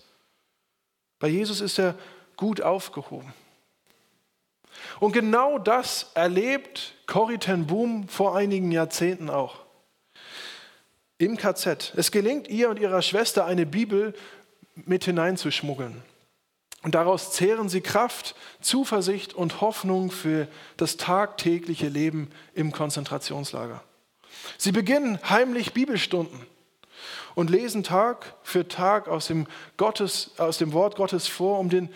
Bei 1.18 1.28
Jesus 1.28 1.60
ist 1.60 1.78
er 1.78 1.94
gut 2.36 2.60
aufgehoben. 2.60 3.32
Und 5.00 5.12
genau 5.12 5.58
das 5.58 6.10
erlebt 6.14 6.94
Corrie 7.06 7.38
ten 7.38 7.66
Boom 7.66 8.08
vor 8.08 8.36
einigen 8.36 8.72
Jahrzehnten 8.72 9.30
auch. 9.30 9.64
Im 11.18 11.36
KZ. 11.36 11.94
Es 11.96 12.10
gelingt 12.10 12.48
ihr 12.48 12.68
und 12.68 12.78
ihrer 12.78 13.00
Schwester 13.02 13.46
eine 13.46 13.64
Bibel 13.64 14.14
mit 14.74 15.04
hineinzuschmuggeln. 15.04 16.02
Und 16.86 16.94
daraus 16.94 17.32
zehren 17.32 17.68
sie 17.68 17.80
Kraft, 17.80 18.36
Zuversicht 18.60 19.34
und 19.34 19.60
Hoffnung 19.60 20.12
für 20.12 20.46
das 20.76 20.96
tagtägliche 20.96 21.88
Leben 21.88 22.30
im 22.54 22.70
Konzentrationslager. 22.70 23.82
Sie 24.56 24.70
beginnen 24.70 25.18
heimlich 25.28 25.72
Bibelstunden 25.72 26.46
und 27.34 27.50
lesen 27.50 27.82
Tag 27.82 28.36
für 28.44 28.68
Tag 28.68 29.08
aus 29.08 29.26
dem, 29.26 29.48
Gottes, 29.76 30.38
aus 30.38 30.58
dem 30.58 30.72
Wort 30.74 30.94
Gottes 30.94 31.26
vor, 31.26 31.58
um 31.58 31.70
den 31.70 31.92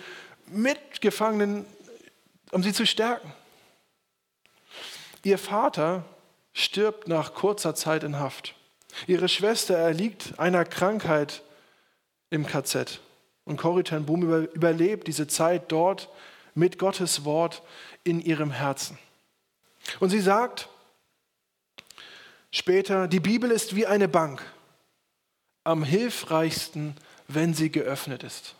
Mitgefangenen, 0.47 1.67
um 2.51 2.65
sie 2.65 2.73
zu 2.73 2.85
stärken. 2.85 3.33
Ihr 5.23 5.39
Vater 5.39 6.05
stirbt 6.53 7.07
nach 7.07 7.35
kurzer 7.35 7.77
Zeit 7.77 8.03
in 8.03 8.19
Haft. 8.19 8.57
Ihre 9.07 9.29
Schwester 9.29 9.77
erliegt 9.77 10.41
einer 10.41 10.65
Krankheit 10.65 11.45
im 12.31 12.45
KZ. 12.45 13.01
Und 13.51 13.57
Corrie 13.57 13.83
ten 13.83 14.07
Boom 14.07 14.45
überlebt 14.45 15.09
diese 15.09 15.27
Zeit 15.27 15.73
dort 15.73 16.09
mit 16.55 16.79
Gottes 16.79 17.25
Wort 17.25 17.65
in 18.05 18.21
ihrem 18.21 18.53
Herzen. 18.53 18.97
Und 19.99 20.11
sie 20.11 20.21
sagt 20.21 20.69
später, 22.53 23.09
die 23.09 23.19
Bibel 23.19 23.51
ist 23.51 23.75
wie 23.75 23.87
eine 23.89 24.07
Bank, 24.07 24.41
am 25.65 25.83
hilfreichsten, 25.83 26.95
wenn 27.27 27.53
sie 27.53 27.73
geöffnet 27.73 28.23
ist. 28.23 28.55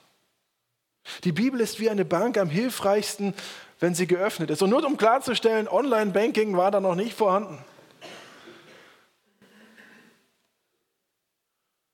Die 1.23 1.31
Bibel 1.31 1.61
ist 1.61 1.79
wie 1.79 1.89
eine 1.89 2.05
Bank 2.05 2.37
am 2.37 2.51
hilfreichsten, 2.51 3.33
wenn 3.79 3.95
sie 3.95 4.09
geöffnet 4.09 4.51
ist. 4.51 4.61
Und 4.61 4.71
nur 4.71 4.85
um 4.85 4.97
klarzustellen, 4.97 5.69
Online-Banking 5.69 6.57
war 6.57 6.73
da 6.73 6.81
noch 6.81 6.97
nicht 6.97 7.15
vorhanden. 7.15 7.65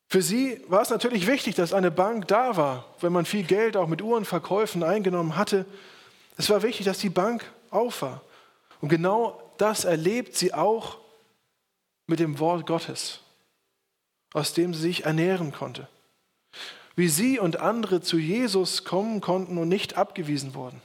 Für 0.08 0.22
sie 0.22 0.62
war 0.68 0.82
es 0.82 0.90
natürlich 0.90 1.26
wichtig, 1.26 1.56
dass 1.56 1.72
eine 1.72 1.90
Bank 1.90 2.28
da 2.28 2.56
war, 2.56 2.94
wenn 3.00 3.12
man 3.12 3.26
viel 3.26 3.44
Geld 3.44 3.76
auch 3.76 3.88
mit 3.88 4.02
Uhrenverkäufen 4.02 4.82
eingenommen 4.82 5.36
hatte. 5.36 5.66
Es 6.36 6.48
war 6.48 6.62
wichtig, 6.62 6.86
dass 6.86 6.98
die 6.98 7.10
Bank 7.10 7.44
auf 7.70 8.02
war. 8.02 8.22
Und 8.80 8.88
genau 8.88 9.42
das 9.58 9.84
erlebt 9.84 10.36
sie 10.36 10.54
auch 10.54 10.98
mit 12.06 12.20
dem 12.20 12.38
Wort 12.38 12.66
Gottes, 12.66 13.20
aus 14.32 14.52
dem 14.52 14.74
sie 14.74 14.80
sich 14.80 15.04
ernähren 15.04 15.52
konnte 15.52 15.88
wie 16.96 17.08
sie 17.08 17.38
und 17.38 17.60
andere 17.60 18.00
zu 18.00 18.16
Jesus 18.16 18.84
kommen 18.84 19.20
konnten 19.20 19.58
und 19.58 19.68
nicht 19.68 19.96
abgewiesen 19.96 20.54
wurden. 20.54 20.80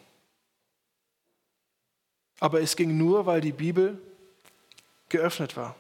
Aber 2.40 2.62
es 2.62 2.75
ging 2.75 2.98
nur, 2.98 3.25
weil 3.25 3.40
die 3.40 3.54
Bibel 3.54 4.00
geöffnet 5.10 5.56
war 5.56 5.75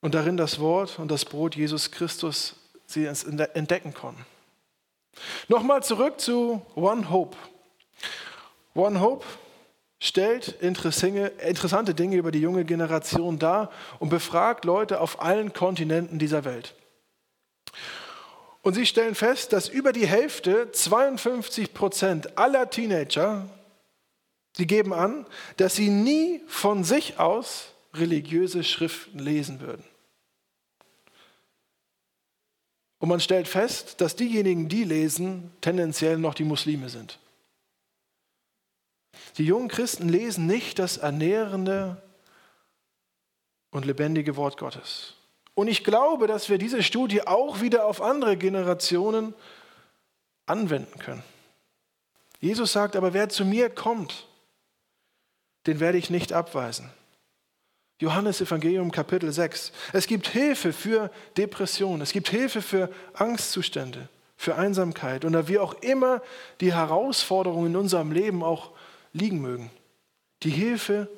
und 0.00 0.14
darin 0.14 0.36
das 0.36 0.60
Wort 0.60 0.98
und 0.98 1.10
das 1.10 1.24
Brot 1.24 1.56
Jesus 1.56 1.90
Christus 1.90 2.56
sie 2.86 3.06
entdecken 3.06 3.94
konnten. 3.94 4.24
Nochmal 5.48 5.82
zurück 5.82 6.20
zu 6.20 6.62
One 6.74 7.10
Hope. 7.10 7.36
One 8.74 9.00
Hope 9.00 9.24
stellt 9.98 10.48
interessante 10.60 11.94
Dinge 11.94 12.16
über 12.16 12.30
die 12.30 12.40
junge 12.40 12.64
Generation 12.64 13.38
dar 13.38 13.70
und 13.98 14.08
befragt 14.08 14.64
Leute 14.64 15.00
auf 15.00 15.20
allen 15.22 15.52
Kontinenten 15.52 16.18
dieser 16.18 16.44
Welt. 16.44 16.74
Und 18.62 18.74
sie 18.74 18.86
stellen 18.86 19.14
fest, 19.14 19.52
dass 19.52 19.68
über 19.68 19.92
die 19.92 20.06
Hälfte, 20.06 20.70
52 20.72 21.72
Prozent 21.74 22.38
aller 22.38 22.70
Teenager, 22.70 23.46
sie 24.52 24.66
geben 24.66 24.92
an, 24.92 25.26
dass 25.56 25.76
sie 25.76 25.88
nie 25.88 26.42
von 26.46 26.84
sich 26.84 27.18
aus 27.18 27.72
religiöse 27.94 28.62
Schriften 28.64 29.18
lesen 29.18 29.60
würden. 29.60 29.84
Und 33.00 33.08
man 33.08 33.18
stellt 33.20 33.48
fest, 33.48 34.00
dass 34.00 34.14
diejenigen, 34.14 34.68
die 34.68 34.84
lesen, 34.84 35.50
tendenziell 35.62 36.18
noch 36.18 36.34
die 36.34 36.44
Muslime 36.44 36.90
sind. 36.90 37.18
Die 39.38 39.44
jungen 39.46 39.68
Christen 39.68 40.08
lesen 40.08 40.46
nicht 40.46 40.78
das 40.78 40.98
ernährende 40.98 42.02
und 43.70 43.86
lebendige 43.86 44.36
Wort 44.36 44.58
Gottes. 44.58 45.14
Und 45.54 45.68
ich 45.68 45.82
glaube, 45.82 46.26
dass 46.26 46.50
wir 46.50 46.58
diese 46.58 46.82
Studie 46.82 47.26
auch 47.26 47.62
wieder 47.62 47.86
auf 47.86 48.02
andere 48.02 48.36
Generationen 48.36 49.34
anwenden 50.46 50.98
können. 50.98 51.22
Jesus 52.40 52.72
sagt, 52.72 52.96
aber 52.96 53.14
wer 53.14 53.30
zu 53.30 53.46
mir 53.46 53.70
kommt, 53.70 54.26
den 55.66 55.80
werde 55.80 55.98
ich 55.98 56.10
nicht 56.10 56.32
abweisen. 56.32 56.90
Johannes 58.00 58.40
Evangelium 58.40 58.90
Kapitel 58.90 59.30
6. 59.30 59.72
Es 59.92 60.06
gibt 60.06 60.26
Hilfe 60.28 60.72
für 60.72 61.10
Depressionen, 61.36 62.00
es 62.00 62.12
gibt 62.12 62.30
Hilfe 62.30 62.62
für 62.62 62.88
Angstzustände, 63.12 64.08
für 64.38 64.56
Einsamkeit 64.56 65.26
oder 65.26 65.48
wie 65.48 65.58
auch 65.58 65.74
immer 65.82 66.22
die 66.62 66.72
Herausforderungen 66.72 67.66
in 67.66 67.76
unserem 67.76 68.10
Leben 68.10 68.42
auch 68.42 68.70
liegen 69.12 69.42
mögen. 69.42 69.70
Die 70.44 70.50
Hilfe 70.50 71.08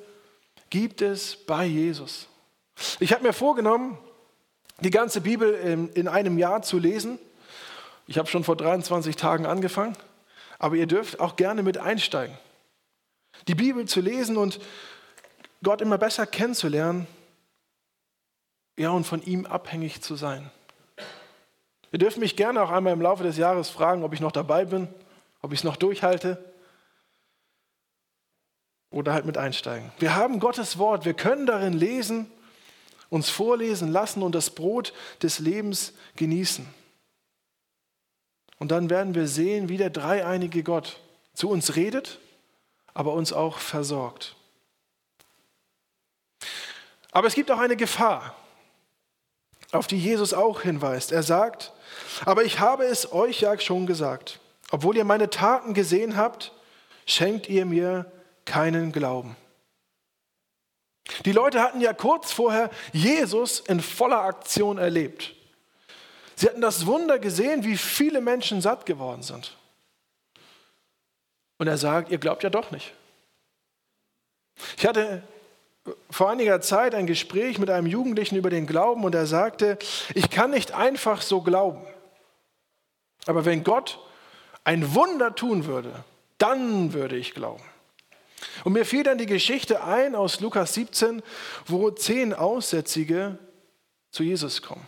gibt 0.69 1.01
es 1.01 1.37
bei 1.37 1.65
Jesus. 1.65 2.27
Ich 2.99 3.13
habe 3.13 3.23
mir 3.23 3.31
vorgenommen, 3.31 3.97
die 4.81 4.89
ganze 4.89 5.21
Bibel 5.21 5.89
in 5.93 6.09
einem 6.09 6.37
Jahr 6.37 6.63
zu 6.63 6.79
lesen. 6.79 7.17
Ich 8.07 8.17
habe 8.17 8.27
schon 8.27 8.43
vor 8.43 8.57
23 8.57 9.15
Tagen 9.15 9.45
angefangen, 9.45 9.95
aber 10.59 10.75
ihr 10.75 10.87
dürft 10.87 11.21
auch 11.21 11.37
gerne 11.37 11.63
mit 11.63 11.77
einsteigen. 11.77 12.37
Die 13.47 13.55
Bibel 13.55 13.85
zu 13.85 14.01
lesen 14.01 14.35
und 14.35 14.59
Gott 15.63 15.81
immer 15.81 15.97
besser 15.97 16.27
kennenzulernen, 16.27 17.07
ja, 18.77 18.89
und 18.89 19.05
von 19.05 19.21
ihm 19.21 19.45
abhängig 19.45 20.01
zu 20.01 20.15
sein. 20.15 20.49
Ihr 21.91 21.99
dürft 21.99 22.17
mich 22.17 22.35
gerne 22.35 22.61
auch 22.61 22.71
einmal 22.71 22.93
im 22.93 23.01
Laufe 23.01 23.23
des 23.23 23.37
Jahres 23.37 23.69
fragen, 23.69 24.03
ob 24.03 24.13
ich 24.13 24.19
noch 24.19 24.31
dabei 24.31 24.65
bin, 24.65 24.87
ob 25.41 25.53
ich 25.53 25.59
es 25.59 25.63
noch 25.63 25.77
durchhalte 25.77 26.43
oder 28.89 29.13
halt 29.13 29.25
mit 29.25 29.37
einsteigen. 29.37 29.91
Wir 29.99 30.15
haben 30.15 30.39
Gottes 30.39 30.79
Wort, 30.79 31.05
wir 31.05 31.13
können 31.13 31.45
darin 31.45 31.73
lesen, 31.73 32.31
uns 33.09 33.29
vorlesen 33.29 33.91
lassen 33.91 34.23
und 34.23 34.33
das 34.33 34.49
Brot 34.49 34.91
des 35.21 35.37
Lebens 35.37 35.93
genießen. 36.15 36.65
Und 38.57 38.71
dann 38.71 38.89
werden 38.89 39.13
wir 39.13 39.27
sehen, 39.27 39.69
wie 39.69 39.77
der 39.77 39.91
dreieinige 39.91 40.63
Gott 40.63 40.99
zu 41.33 41.49
uns 41.49 41.75
redet, 41.75 42.19
aber 42.95 43.13
uns 43.13 43.33
auch 43.33 43.59
versorgt. 43.59 44.35
Aber 47.13 47.27
es 47.27 47.35
gibt 47.35 47.51
auch 47.51 47.59
eine 47.59 47.75
Gefahr, 47.75 48.35
auf 49.71 49.87
die 49.87 49.97
Jesus 49.97 50.33
auch 50.33 50.61
hinweist. 50.61 51.11
Er 51.11 51.23
sagt, 51.23 51.71
aber 52.25 52.43
ich 52.43 52.59
habe 52.59 52.85
es 52.85 53.11
euch 53.13 53.41
ja 53.41 53.57
schon 53.59 53.85
gesagt, 53.85 54.39
obwohl 54.71 54.97
ihr 54.97 55.05
meine 55.05 55.29
Taten 55.29 55.73
gesehen 55.73 56.17
habt, 56.17 56.51
schenkt 57.05 57.47
ihr 57.47 57.65
mir 57.65 58.11
keinen 58.45 58.91
Glauben. 58.91 59.35
Die 61.25 61.31
Leute 61.31 61.61
hatten 61.61 61.81
ja 61.81 61.93
kurz 61.93 62.31
vorher 62.31 62.71
Jesus 62.91 63.59
in 63.59 63.81
voller 63.81 64.21
Aktion 64.21 64.77
erlebt. 64.77 65.35
Sie 66.35 66.47
hatten 66.47 66.61
das 66.61 66.85
Wunder 66.87 67.19
gesehen, 67.19 67.63
wie 67.63 67.77
viele 67.77 68.21
Menschen 68.21 68.61
satt 68.61 68.85
geworden 68.85 69.21
sind. 69.21 69.55
Und 71.59 71.67
er 71.67 71.77
sagt, 71.77 72.09
ihr 72.09 72.17
glaubt 72.17 72.41
ja 72.43 72.49
doch 72.49 72.71
nicht. 72.71 72.93
Ich 74.77 74.85
hatte 74.85 75.23
vor 76.09 76.29
einiger 76.29 76.61
Zeit 76.61 76.95
ein 76.95 77.07
Gespräch 77.07 77.59
mit 77.59 77.69
einem 77.69 77.87
Jugendlichen 77.87 78.35
über 78.35 78.49
den 78.49 78.67
Glauben 78.67 79.03
und 79.03 79.15
er 79.15 79.25
sagte, 79.25 79.77
ich 80.13 80.29
kann 80.29 80.51
nicht 80.51 80.73
einfach 80.73 81.21
so 81.21 81.41
glauben. 81.41 81.81
Aber 83.25 83.45
wenn 83.45 83.63
Gott 83.63 83.99
ein 84.63 84.95
Wunder 84.95 85.35
tun 85.35 85.65
würde, 85.65 85.91
dann 86.37 86.93
würde 86.93 87.17
ich 87.17 87.33
glauben. 87.33 87.63
Und 88.63 88.73
mir 88.73 88.85
fiel 88.85 89.03
dann 89.03 89.17
die 89.17 89.25
Geschichte 89.25 89.83
ein 89.83 90.15
aus 90.15 90.39
Lukas 90.39 90.73
17, 90.73 91.21
wo 91.65 91.91
zehn 91.91 92.33
Aussätzige 92.33 93.37
zu 94.11 94.23
Jesus 94.23 94.61
kommen. 94.61 94.85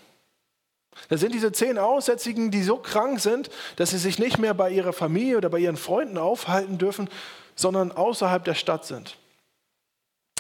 Da 1.10 1.18
sind 1.18 1.34
diese 1.34 1.52
zehn 1.52 1.78
Aussätzigen, 1.78 2.52
die 2.52 2.64
so 2.64 2.78
krank 2.78 3.20
sind, 3.20 3.50
dass 3.76 3.90
sie 3.90 3.98
sich 3.98 4.18
nicht 4.18 4.38
mehr 4.38 4.54
bei 4.54 4.70
ihrer 4.70 4.94
Familie 4.94 5.38
oder 5.38 5.50
bei 5.50 5.60
ihren 5.60 5.78
Freunden 5.78 6.18
aufhalten 6.18 6.78
dürfen, 6.78 7.10
sondern 7.56 7.92
außerhalb 7.92 8.44
der 8.46 8.54
Stadt 8.54 8.86
sind. 8.86 9.18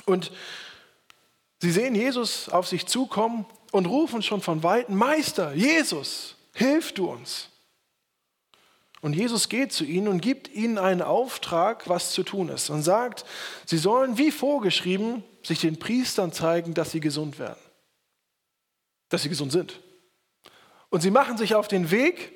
Und 0.06 0.32
sie 1.60 1.72
sehen 1.72 1.96
Jesus 1.96 2.50
auf 2.50 2.68
sich 2.68 2.86
zukommen 2.86 3.46
und 3.72 3.86
rufen 3.88 4.22
schon 4.22 4.42
von 4.42 4.64
weitem, 4.64 4.96
Meister, 4.96 5.54
Jesus, 5.54 6.36
hilf 6.54 6.94
du 6.94 7.10
uns. 7.10 7.50
Und 9.02 9.14
Jesus 9.14 9.50
geht 9.50 9.72
zu 9.72 9.84
ihnen 9.84 10.08
und 10.08 10.22
gibt 10.22 10.48
ihnen 10.48 10.80
einen 10.80 11.04
Auftrag, 11.04 11.88
was 11.88 12.12
zu 12.12 12.24
tun 12.24 12.50
ist 12.50 12.72
und 12.72 12.82
sagt, 12.82 13.24
sie 13.66 13.78
sollen 13.78 14.18
wie 14.18 14.32
vorgeschrieben 14.32 15.24
sich 15.44 15.60
den 15.60 15.78
Priestern 15.78 16.32
zeigen, 16.32 16.74
dass 16.74 16.92
sie 16.92 17.02
gesund 17.02 17.38
werden, 17.38 17.60
dass 19.10 19.22
sie 19.22 19.30
gesund 19.30 19.52
sind. 19.52 19.80
Und 20.90 21.02
sie 21.02 21.12
machen 21.12 21.38
sich 21.38 21.54
auf 21.54 21.68
den 21.68 21.92
Weg 21.92 22.34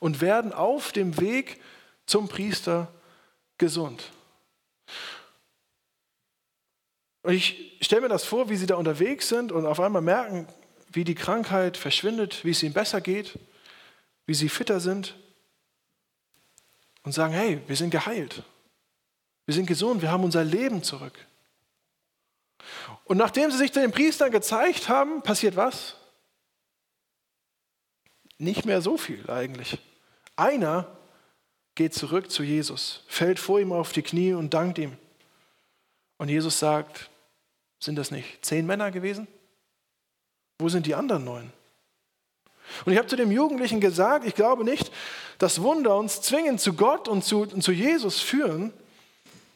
und 0.00 0.20
werden 0.20 0.52
auf 0.52 0.92
dem 0.92 1.20
Weg 1.20 1.60
zum 2.06 2.28
Priester 2.28 2.92
gesund. 3.58 4.12
Und 7.26 7.34
ich 7.34 7.76
stelle 7.80 8.02
mir 8.02 8.08
das 8.08 8.24
vor, 8.24 8.50
wie 8.50 8.56
sie 8.56 8.66
da 8.66 8.76
unterwegs 8.76 9.28
sind 9.28 9.50
und 9.50 9.66
auf 9.66 9.80
einmal 9.80 10.00
merken, 10.00 10.46
wie 10.92 11.02
die 11.02 11.16
Krankheit 11.16 11.76
verschwindet, 11.76 12.44
wie 12.44 12.52
es 12.52 12.62
ihnen 12.62 12.72
besser 12.72 13.00
geht, 13.00 13.36
wie 14.26 14.34
sie 14.34 14.48
fitter 14.48 14.78
sind 14.78 15.16
und 17.02 17.10
sagen, 17.10 17.34
hey, 17.34 17.60
wir 17.66 17.74
sind 17.74 17.90
geheilt. 17.90 18.44
Wir 19.44 19.56
sind 19.56 19.66
gesund, 19.66 20.02
wir 20.02 20.12
haben 20.12 20.22
unser 20.22 20.44
Leben 20.44 20.84
zurück. 20.84 21.18
Und 23.06 23.16
nachdem 23.16 23.50
sie 23.50 23.58
sich 23.58 23.72
den 23.72 23.90
Priestern 23.90 24.30
gezeigt 24.30 24.88
haben, 24.88 25.20
passiert 25.22 25.56
was? 25.56 25.96
Nicht 28.38 28.66
mehr 28.66 28.80
so 28.82 28.96
viel 28.96 29.28
eigentlich. 29.28 29.78
Einer 30.36 30.96
geht 31.74 31.92
zurück 31.92 32.30
zu 32.30 32.44
Jesus, 32.44 33.02
fällt 33.08 33.40
vor 33.40 33.58
ihm 33.58 33.72
auf 33.72 33.90
die 33.90 34.02
Knie 34.02 34.34
und 34.34 34.54
dankt 34.54 34.78
ihm. 34.78 34.96
Und 36.18 36.28
Jesus 36.28 36.60
sagt, 36.60 37.10
sind 37.78 37.96
das 37.96 38.10
nicht 38.10 38.44
zehn 38.44 38.66
Männer 38.66 38.90
gewesen? 38.90 39.28
Wo 40.58 40.68
sind 40.68 40.86
die 40.86 40.94
anderen 40.94 41.24
neun? 41.24 41.52
Und 42.84 42.92
ich 42.92 42.98
habe 42.98 43.08
zu 43.08 43.16
dem 43.16 43.30
Jugendlichen 43.30 43.80
gesagt, 43.80 44.26
ich 44.26 44.34
glaube 44.34 44.64
nicht, 44.64 44.90
dass 45.38 45.62
Wunder 45.62 45.96
uns 45.96 46.20
zwingend 46.22 46.60
zu 46.60 46.74
Gott 46.74 47.08
und 47.08 47.24
zu, 47.24 47.42
und 47.42 47.62
zu 47.62 47.72
Jesus 47.72 48.20
führen, 48.20 48.72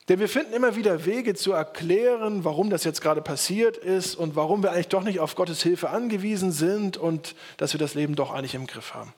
denn 0.09 0.18
wir 0.18 0.28
finden 0.28 0.52
immer 0.52 0.74
wieder 0.74 1.04
Wege 1.04 1.35
zu 1.35 1.52
erklären, 1.52 2.44
warum 2.44 2.68
das 2.68 2.85
jetzt 2.85 3.00
gerade 3.00 3.22
passiert 3.22 3.76
ist 3.76 4.16
und 4.16 4.35
warum 4.35 4.62
wir 4.62 4.72
eigentlich 4.72 4.88
doch 4.88 5.02
nicht 5.02 5.20
auf 5.20 5.37
Gottes 5.37 5.62
Hilfe 5.62 5.90
angewiesen 5.90 6.50
sind 6.50 6.96
und 6.96 7.37
dass 7.59 7.74
wir 7.74 7.78
das 7.78 7.94
Leben 7.94 8.16
doch 8.16 8.33
eigentlich 8.33 8.56
im 8.56 8.66
Griff 8.66 8.94
haben. 8.94 9.14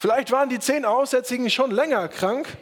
Vielleicht 0.00 0.30
waren 0.30 0.48
die 0.48 0.58
zehn 0.58 0.84
Aussätzigen 0.84 1.50
schon 1.50 1.70
länger 1.70 2.08
krank 2.08 2.56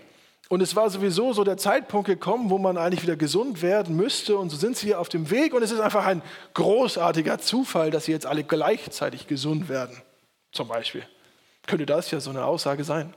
und 0.49 0.61
es 0.61 0.77
war 0.77 0.91
sowieso 0.91 1.33
so 1.33 1.43
der 1.43 1.57
Zeitpunkt 1.57 2.07
gekommen, 2.07 2.51
wo 2.51 2.59
man 2.59 2.77
eigentlich 2.77 3.03
wieder 3.03 3.17
gesund 3.17 3.63
werden 3.63 3.97
müsste. 3.97 4.37
Und 4.37 4.51
so 4.51 4.57
sind 4.57 4.77
sie 4.77 4.95
auf 4.95 5.09
dem 5.09 5.31
Weg. 5.31 5.55
Und 5.55 5.63
es 5.63 5.71
ist 5.71 5.81
einfach 5.81 6.05
ein 6.05 6.23
großartiger 6.53 7.39
Zufall, 7.39 7.91
dass 7.91 8.05
sie 8.05 8.13
jetzt 8.13 8.27
alle 8.27 8.45
gleichzeitig 8.45 9.27
gesund 9.27 9.69
werden. 9.69 9.97
Zum 10.53 10.69
Beispiel. 10.69 11.07
Könnte 11.67 11.87
das 11.87 12.11
ja 12.11 12.21
so 12.21 12.31
eine 12.31 12.45
Aussage 12.45 12.85
sein. 12.85 13.15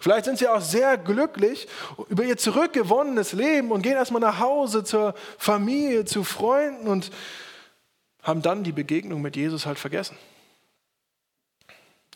Vielleicht 0.00 0.24
sind 0.24 0.38
sie 0.38 0.48
auch 0.48 0.60
sehr 0.60 0.98
glücklich 0.98 1.68
über 2.08 2.24
ihr 2.24 2.36
zurückgewonnenes 2.36 3.32
Leben 3.32 3.70
und 3.70 3.82
gehen 3.82 3.94
erstmal 3.94 4.20
nach 4.20 4.40
Hause 4.40 4.82
zur 4.82 5.14
Familie, 5.38 6.04
zu 6.04 6.24
Freunden 6.24 6.88
und 6.88 7.12
haben 8.22 8.42
dann 8.42 8.64
die 8.64 8.72
Begegnung 8.72 9.22
mit 9.22 9.36
Jesus 9.36 9.66
halt 9.66 9.78
vergessen. 9.78 10.18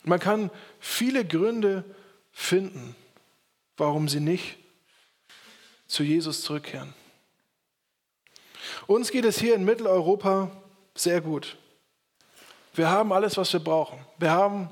Man 0.03 0.19
kann 0.19 0.51
viele 0.79 1.25
Gründe 1.25 1.83
finden, 2.31 2.95
warum 3.79 4.07
sie 4.07 4.19
nicht 4.19 4.57
zu 5.87 6.03
Jesus 6.03 6.43
zurückkehren. 6.43 6.93
Uns 8.87 9.11
geht 9.11 9.25
es 9.25 9.39
hier 9.39 9.55
in 9.55 9.65
Mitteleuropa 9.65 10.51
sehr 10.95 11.21
gut. 11.21 11.57
Wir 12.73 12.89
haben 12.89 13.11
alles, 13.11 13.37
was 13.37 13.51
wir 13.53 13.59
brauchen. 13.59 13.99
Wir 14.17 14.31
haben 14.31 14.69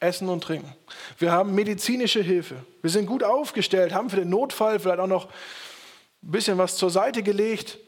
Essen 0.00 0.28
und 0.28 0.42
Trinken. 0.42 0.74
Wir 1.18 1.32
haben 1.32 1.54
medizinische 1.54 2.22
Hilfe. 2.22 2.64
Wir 2.82 2.90
sind 2.90 3.06
gut 3.06 3.24
aufgestellt, 3.24 3.92
haben 3.92 4.10
für 4.10 4.16
den 4.16 4.30
Notfall 4.30 4.78
vielleicht 4.78 5.00
auch 5.00 5.06
noch 5.06 5.26
ein 5.26 6.30
bisschen 6.30 6.58
was 6.58 6.76
zur 6.76 6.90
Seite 6.90 7.22
gelegt. 7.22 7.78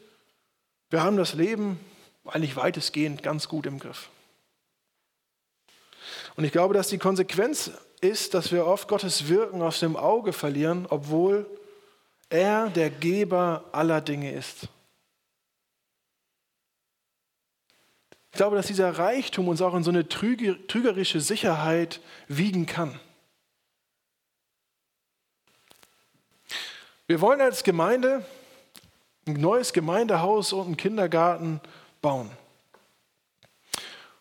Wir 0.90 1.02
haben 1.02 1.16
das 1.16 1.34
Leben 1.34 1.78
eigentlich 2.24 2.56
weitestgehend 2.56 3.22
ganz 3.22 3.48
gut 3.48 3.66
im 3.66 3.78
Griff. 3.78 4.10
Und 6.36 6.44
ich 6.44 6.52
glaube, 6.52 6.74
dass 6.74 6.88
die 6.88 6.98
Konsequenz 6.98 7.70
ist, 8.00 8.34
dass 8.34 8.52
wir 8.52 8.66
oft 8.66 8.88
Gottes 8.88 9.28
Wirken 9.28 9.62
aus 9.62 9.80
dem 9.80 9.96
Auge 9.96 10.32
verlieren, 10.32 10.86
obwohl 10.88 11.46
er 12.28 12.70
der 12.70 12.90
Geber 12.90 13.64
aller 13.72 14.00
Dinge 14.00 14.32
ist. 14.32 14.68
Ich 18.32 18.36
glaube, 18.36 18.56
dass 18.56 18.68
dieser 18.68 18.96
Reichtum 18.96 19.48
uns 19.48 19.60
auch 19.60 19.74
in 19.74 19.82
so 19.82 19.90
eine 19.90 20.08
trügerische 20.08 21.20
Sicherheit 21.20 22.00
wiegen 22.28 22.64
kann. 22.66 22.98
Wir 27.06 27.20
wollen 27.20 27.40
als 27.40 27.64
Gemeinde 27.64 28.24
ein 29.26 29.34
neues 29.34 29.72
Gemeindehaus 29.72 30.52
und 30.52 30.66
einen 30.66 30.76
Kindergarten 30.76 31.60
bauen. 32.00 32.30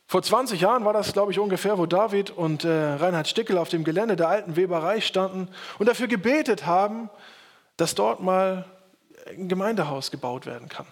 Vor 0.09 0.23
20 0.23 0.59
Jahren 0.59 0.85
war 0.85 0.93
das, 0.93 1.13
glaube 1.13 1.31
ich, 1.31 1.37
ungefähr, 1.37 1.77
wo 1.77 1.85
David 1.85 2.31
und 2.31 2.63
äh, 2.63 2.93
Reinhard 2.95 3.27
Stickel 3.27 3.59
auf 3.59 3.69
dem 3.69 3.83
Gelände 3.83 4.15
der 4.15 4.27
alten 4.27 4.55
Weberei 4.55 5.01
standen 5.01 5.47
und 5.77 5.87
dafür 5.87 6.07
gebetet 6.07 6.65
haben, 6.65 7.11
dass 7.77 7.93
dort 7.93 8.19
mal 8.19 8.65
ein 9.27 9.47
Gemeindehaus 9.47 10.09
gebaut 10.09 10.47
werden 10.47 10.67
kann. 10.67 10.87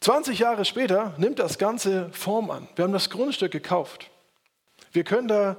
20 0.00 0.40
Jahre 0.40 0.64
später 0.64 1.14
nimmt 1.16 1.38
das 1.38 1.58
Ganze 1.58 2.10
Form 2.10 2.50
an. 2.50 2.66
Wir 2.74 2.82
haben 2.82 2.92
das 2.92 3.08
Grundstück 3.08 3.52
gekauft. 3.52 4.10
Wir 4.90 5.04
können 5.04 5.28
da 5.28 5.56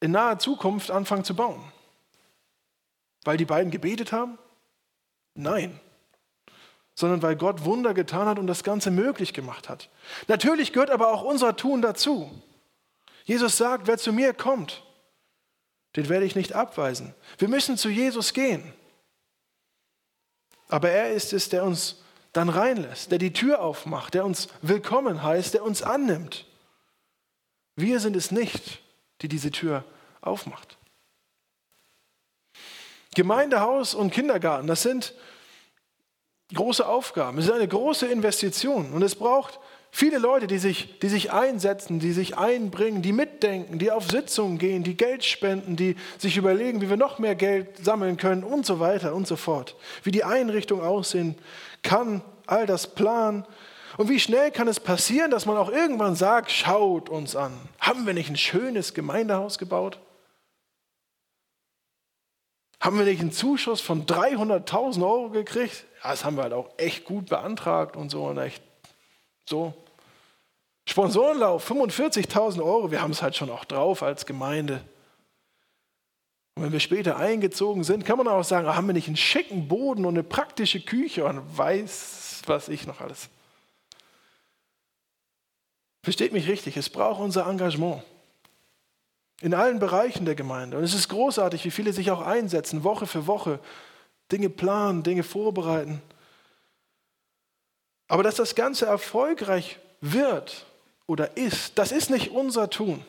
in 0.00 0.10
naher 0.10 0.40
Zukunft 0.40 0.90
anfangen 0.90 1.22
zu 1.22 1.36
bauen. 1.36 1.62
Weil 3.22 3.36
die 3.36 3.44
beiden 3.44 3.70
gebetet 3.70 4.10
haben? 4.10 4.36
Nein 5.34 5.78
sondern 6.98 7.22
weil 7.22 7.36
Gott 7.36 7.64
Wunder 7.64 7.94
getan 7.94 8.26
hat 8.26 8.40
und 8.40 8.48
das 8.48 8.64
Ganze 8.64 8.90
möglich 8.90 9.32
gemacht 9.32 9.68
hat. 9.68 9.88
Natürlich 10.26 10.72
gehört 10.72 10.90
aber 10.90 11.12
auch 11.12 11.22
unser 11.22 11.54
Tun 11.54 11.80
dazu. 11.80 12.28
Jesus 13.22 13.56
sagt, 13.56 13.86
wer 13.86 13.98
zu 13.98 14.12
mir 14.12 14.34
kommt, 14.34 14.82
den 15.94 16.08
werde 16.08 16.26
ich 16.26 16.34
nicht 16.34 16.54
abweisen. 16.54 17.14
Wir 17.38 17.46
müssen 17.46 17.76
zu 17.76 17.88
Jesus 17.88 18.32
gehen. 18.32 18.72
Aber 20.66 20.90
er 20.90 21.12
ist 21.12 21.32
es, 21.32 21.48
der 21.48 21.62
uns 21.62 22.02
dann 22.32 22.48
reinlässt, 22.48 23.12
der 23.12 23.18
die 23.18 23.32
Tür 23.32 23.60
aufmacht, 23.60 24.14
der 24.14 24.24
uns 24.24 24.48
willkommen 24.62 25.22
heißt, 25.22 25.54
der 25.54 25.62
uns 25.62 25.82
annimmt. 25.82 26.46
Wir 27.76 28.00
sind 28.00 28.16
es 28.16 28.32
nicht, 28.32 28.82
die 29.22 29.28
diese 29.28 29.52
Tür 29.52 29.84
aufmacht. 30.20 30.76
Gemeindehaus 33.14 33.94
und 33.94 34.12
Kindergarten, 34.12 34.66
das 34.66 34.82
sind 34.82 35.14
große 36.54 36.86
Aufgaben. 36.86 37.38
Es 37.38 37.46
ist 37.46 37.52
eine 37.52 37.68
große 37.68 38.06
Investition 38.06 38.92
und 38.92 39.02
es 39.02 39.14
braucht 39.14 39.58
viele 39.90 40.18
Leute, 40.18 40.46
die 40.46 40.58
sich, 40.58 40.98
die 41.00 41.08
sich 41.08 41.32
einsetzen, 41.32 42.00
die 42.00 42.12
sich 42.12 42.36
einbringen, 42.38 43.02
die 43.02 43.12
mitdenken, 43.12 43.78
die 43.78 43.90
auf 43.90 44.10
Sitzungen 44.10 44.58
gehen, 44.58 44.82
die 44.82 44.96
Geld 44.96 45.24
spenden, 45.24 45.76
die 45.76 45.96
sich 46.18 46.36
überlegen, 46.36 46.80
wie 46.80 46.88
wir 46.88 46.96
noch 46.96 47.18
mehr 47.18 47.34
Geld 47.34 47.84
sammeln 47.84 48.16
können 48.16 48.44
und 48.44 48.64
so 48.64 48.80
weiter 48.80 49.14
und 49.14 49.26
so 49.26 49.36
fort. 49.36 49.76
Wie 50.02 50.10
die 50.10 50.24
Einrichtung 50.24 50.80
aussehen 50.80 51.36
kann, 51.82 52.22
all 52.46 52.66
das 52.66 52.94
planen. 52.94 53.44
Und 53.96 54.08
wie 54.08 54.20
schnell 54.20 54.50
kann 54.50 54.68
es 54.68 54.80
passieren, 54.80 55.30
dass 55.30 55.44
man 55.44 55.56
auch 55.56 55.70
irgendwann 55.70 56.14
sagt, 56.14 56.50
schaut 56.50 57.08
uns 57.08 57.34
an. 57.34 57.52
Haben 57.80 58.06
wir 58.06 58.14
nicht 58.14 58.30
ein 58.30 58.36
schönes 58.36 58.94
Gemeindehaus 58.94 59.58
gebaut? 59.58 59.98
Haben 62.80 62.98
wir 62.98 63.04
nicht 63.04 63.20
einen 63.20 63.32
Zuschuss 63.32 63.80
von 63.80 64.06
300.000 64.06 65.02
Euro 65.02 65.30
gekriegt? 65.30 65.84
Ja, 66.02 66.10
das 66.10 66.24
haben 66.24 66.36
wir 66.36 66.44
halt 66.44 66.52
auch 66.52 66.70
echt 66.76 67.04
gut 67.04 67.26
beantragt 67.26 67.96
und 67.96 68.10
so 68.10 68.26
und 68.26 68.38
echt 68.38 68.62
so. 69.46 69.74
Sponsorenlauf, 70.86 71.70
45.000 71.70 72.62
Euro, 72.62 72.90
wir 72.90 73.02
haben 73.02 73.10
es 73.10 73.20
halt 73.20 73.36
schon 73.36 73.50
auch 73.50 73.64
drauf 73.64 74.02
als 74.02 74.24
Gemeinde. 74.24 74.80
Und 76.54 76.64
wenn 76.64 76.72
wir 76.72 76.80
später 76.80 77.16
eingezogen 77.16 77.84
sind, 77.84 78.04
kann 78.04 78.18
man 78.18 78.26
auch 78.26 78.42
sagen, 78.42 78.66
haben 78.66 78.86
wir 78.86 78.94
nicht 78.94 79.06
einen 79.06 79.16
schicken 79.16 79.68
Boden 79.68 80.04
und 80.04 80.14
eine 80.14 80.24
praktische 80.24 80.80
Küche 80.80 81.24
und 81.24 81.56
weiß, 81.56 82.42
was 82.46 82.68
ich 82.68 82.86
noch 82.86 83.00
alles. 83.00 83.28
Versteht 86.02 86.32
mich 86.32 86.48
richtig, 86.48 86.76
es 86.76 86.88
braucht 86.88 87.20
unser 87.20 87.46
Engagement. 87.46 88.02
In 89.40 89.54
allen 89.54 89.78
Bereichen 89.78 90.24
der 90.24 90.34
Gemeinde. 90.34 90.78
Und 90.78 90.84
es 90.84 90.94
ist 90.94 91.08
großartig, 91.10 91.64
wie 91.64 91.70
viele 91.70 91.92
sich 91.92 92.10
auch 92.10 92.22
einsetzen, 92.22 92.82
Woche 92.82 93.06
für 93.06 93.26
Woche, 93.26 93.60
Dinge 94.30 94.50
planen, 94.50 95.02
Dinge 95.02 95.22
vorbereiten. 95.22 96.02
Aber 98.08 98.22
dass 98.22 98.36
das 98.36 98.54
Ganze 98.54 98.86
erfolgreich 98.86 99.78
wird 100.00 100.66
oder 101.06 101.36
ist, 101.36 101.78
das 101.78 101.92
ist 101.92 102.10
nicht 102.10 102.30
unser 102.30 102.70
Tun. 102.70 103.04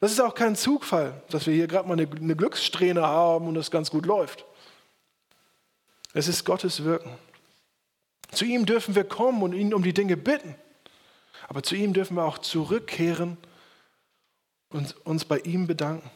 Das 0.00 0.10
ist 0.10 0.20
auch 0.20 0.34
kein 0.34 0.56
Zugfall, 0.56 1.22
dass 1.30 1.46
wir 1.46 1.54
hier 1.54 1.68
gerade 1.68 1.88
mal 1.88 1.98
eine, 1.98 2.10
eine 2.10 2.34
Glückssträhne 2.34 3.02
haben 3.02 3.46
und 3.46 3.54
das 3.54 3.70
ganz 3.70 3.90
gut 3.90 4.06
läuft. 4.06 4.44
Es 6.12 6.28
ist 6.28 6.44
Gottes 6.44 6.84
Wirken. 6.84 7.16
Zu 8.32 8.44
ihm 8.44 8.66
dürfen 8.66 8.94
wir 8.94 9.04
kommen 9.04 9.42
und 9.42 9.52
ihn 9.52 9.72
um 9.74 9.82
die 9.82 9.94
Dinge 9.94 10.16
bitten. 10.16 10.54
Aber 11.48 11.62
zu 11.62 11.76
ihm 11.76 11.92
dürfen 11.92 12.16
wir 12.16 12.24
auch 12.24 12.38
zurückkehren 12.38 13.36
und 14.70 14.96
uns 15.04 15.24
bei 15.24 15.38
ihm 15.38 15.66
bedanken. 15.66 16.10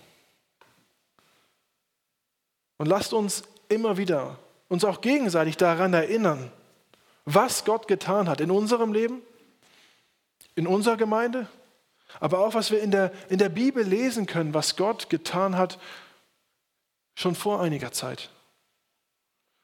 Und 2.78 2.86
lasst 2.86 3.12
uns 3.12 3.42
immer 3.68 3.96
wieder 3.96 4.38
uns 4.68 4.84
auch 4.84 5.00
gegenseitig 5.00 5.56
daran 5.56 5.94
erinnern, 5.94 6.50
was 7.24 7.64
Gott 7.64 7.88
getan 7.88 8.28
hat 8.28 8.40
in 8.40 8.50
unserem 8.50 8.92
Leben, 8.92 9.22
in 10.54 10.66
unserer 10.66 10.96
Gemeinde, 10.96 11.48
aber 12.20 12.40
auch 12.40 12.54
was 12.54 12.70
wir 12.70 12.80
in 12.80 12.90
der, 12.90 13.12
in 13.28 13.38
der 13.38 13.48
Bibel 13.48 13.84
lesen 13.84 14.26
können, 14.26 14.54
was 14.54 14.76
Gott 14.76 15.10
getan 15.10 15.56
hat 15.56 15.78
schon 17.14 17.34
vor 17.34 17.60
einiger 17.60 17.92
Zeit. 17.92 18.30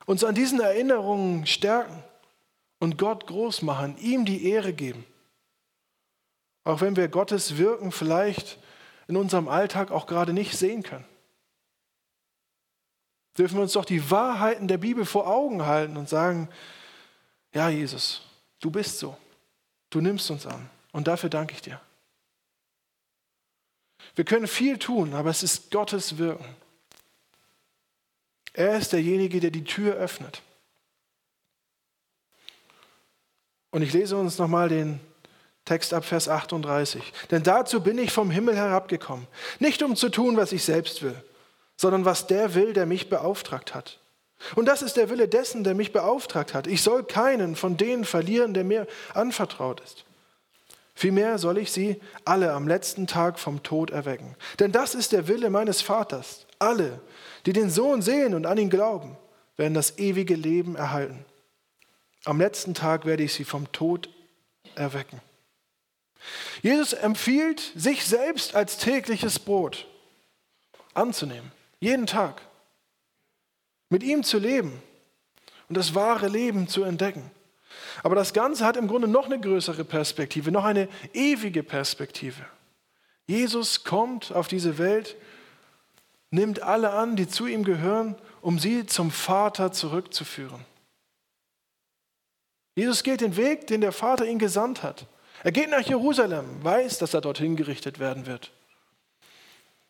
Uns 0.07 0.25
an 0.25 0.35
diesen 0.35 0.61
Erinnerungen 0.61 1.47
stärken 1.47 2.03
und 2.79 2.99
Gott 2.99 3.27
groß 3.27 3.63
machen, 3.63 3.97
ihm 3.99 4.25
die 4.25 4.49
Ehre 4.49 4.73
geben. 4.73 5.05
Auch 6.65 6.81
wenn 6.81 6.97
wir 6.97 7.09
Gottes 7.09 7.57
Wirken 7.57 7.93
vielleicht 7.93 8.59
in 9.07 9.17
unserem 9.17 9.49
Alltag 9.49 9.91
auch 9.91 10.07
gerade 10.07 10.33
nicht 10.33 10.57
sehen 10.57 10.83
können 10.83 11.05
dürfen 13.39 13.57
wir 13.57 13.63
uns 13.63 13.73
doch 13.73 13.85
die 13.85 14.11
Wahrheiten 14.11 14.69
der 14.69 14.79
Bibel 14.79 15.05
vor 15.05 15.27
Augen 15.27 15.65
halten 15.65 15.97
und 15.97 16.09
sagen, 16.09 16.49
ja 17.53 17.69
Jesus, 17.69 18.23
du 18.61 18.71
bist 18.71 18.99
so, 18.99 19.17
du 19.91 20.01
nimmst 20.01 20.31
uns 20.31 20.47
an 20.47 20.69
und 20.93 21.09
dafür 21.09 21.31
danke 21.31 21.55
ich 21.55 21.63
dir. 21.63 21.81
Wir 24.15 24.25
können 24.25 24.47
viel 24.47 24.79
tun, 24.79 25.15
aber 25.15 25.31
es 25.31 25.43
ist 25.43 25.71
Gottes 25.71 26.19
Wirken. 26.19 26.45
Er 28.53 28.77
ist 28.77 28.93
derjenige, 28.93 29.41
der 29.41 29.51
die 29.51 29.65
Tür 29.65 29.95
öffnet. 29.95 30.43
Und 33.71 33.81
ich 33.81 33.95
lese 33.95 34.17
uns 34.17 34.37
nochmal 34.37 34.69
den 34.69 35.01
Text 35.65 35.95
ab 35.95 36.05
Vers 36.05 36.29
38. 36.29 37.13
Denn 37.31 37.43
dazu 37.43 37.83
bin 37.83 37.97
ich 37.97 38.13
vom 38.13 38.31
Himmel 38.31 38.57
herabgekommen, 38.57 39.27
nicht 39.61 39.83
um 39.83 39.97
zu 39.97 40.11
tun, 40.11 40.37
was 40.37 40.53
ich 40.53 40.63
selbst 40.63 41.01
will 41.01 41.17
sondern 41.77 42.05
was 42.05 42.27
der 42.27 42.55
will, 42.55 42.73
der 42.73 42.87
mich 42.87 43.09
beauftragt 43.09 43.75
hat. 43.75 43.99
Und 44.55 44.67
das 44.67 44.83
ist 44.83 44.97
der 44.97 45.09
Wille 45.09 45.29
dessen, 45.29 45.65
der 45.65 45.75
mich 45.75 45.93
beauftragt 45.93 46.55
hat. 46.55 46.67
Ich 46.67 46.83
soll 46.83 47.05
keinen 47.05 47.57
von 47.57 47.77
denen 47.77 48.05
verlieren, 48.05 48.55
der 48.55 48.65
mir 48.65 48.87
anvertraut 49.15 49.81
ist. 49.81 50.05
Vielmehr 50.95 51.39
soll 51.39 51.59
ich 51.59 51.73
sie 51.73 52.01
alle 52.25 52.53
am 52.53 52.69
letzten 52.69 53.07
Tag 53.07 53.39
vom 53.39 53.63
Tod 53.63 53.91
erwecken. 53.91 54.37
Denn 54.59 54.73
das 54.73 54.95
ist 54.95 55.13
der 55.13 55.27
Wille 55.29 55.49
meines 55.49 55.81
Vaters. 55.81 56.47
Alle, 56.59 57.01
die 57.47 57.53
den 57.53 57.71
Sohn 57.71 58.03
sehen 58.03 58.35
und 58.35 58.47
an 58.47 58.59
ihn 58.59 58.71
glauben, 58.71 59.17
werden 59.57 59.75
das 59.75 59.99
ewige 59.99 60.35
Leben 60.35 60.77
erhalten. 60.77 61.25
Am 62.25 62.39
letzten 62.39 62.75
Tag 62.75 63.05
werde 63.05 63.23
ich 63.23 63.33
sie 63.33 63.45
vom 63.45 63.71
Tod 63.73 64.09
erwecken. 64.75 65.21
Jesus 66.63 66.93
empfiehlt, 66.93 67.73
sich 67.75 68.05
selbst 68.05 68.55
als 68.55 68.77
tägliches 68.77 69.39
Brot 69.39 69.89
anzunehmen. 70.95 71.51
Jeden 71.83 72.07
Tag. 72.07 72.41
Mit 73.89 74.05
ihm 74.05 74.23
zu 74.23 74.39
leben 74.39 74.81
und 75.69 75.77
das 75.77 75.97
wahre 75.97 76.29
Leben 76.29 76.69
zu 76.69 76.85
entdecken. 76.85 77.29
Aber 78.05 78.15
das 78.15 78.33
Ganze 78.33 78.65
hat 78.65 78.77
im 78.77 78.87
Grunde 78.87 79.09
noch 79.09 79.27
eine 79.27 79.41
größere 79.41 79.85
Perspektive, 79.85 80.53
noch 80.53 80.65
eine 80.65 80.89
ewige 81.13 81.65
Perspektive. 81.65 82.47
Jesus 83.27 83.83
kommt 83.83 84.31
auf 84.31 84.47
diese 84.47 84.79
Welt, 84.79 85.17
nimmt 86.31 86.63
alle 86.63 86.93
an, 86.93 87.17
die 87.17 87.27
zu 87.27 87.47
ihm 87.47 87.65
gehören, 87.65 88.15
um 88.43 88.61
sie 88.61 88.87
zum 88.87 89.11
Vater 89.11 89.73
zurückzuführen. 89.73 90.65
Jesus 92.77 93.03
geht 93.03 93.23
den 93.23 93.37
Weg, 93.37 93.67
den 93.67 93.81
der 93.81 93.93
Vater 93.93 94.25
ihn 94.25 94.39
gesandt 94.39 94.85
hat. 94.85 95.07
Er 95.43 95.51
geht 95.51 95.69
nach 95.69 95.81
Jerusalem, 95.81 96.63
weiß, 96.63 96.99
dass 96.99 97.13
er 97.13 97.23
dorthin 97.23 97.57
gerichtet 97.57 97.99
werden 97.99 98.27
wird. 98.27 98.53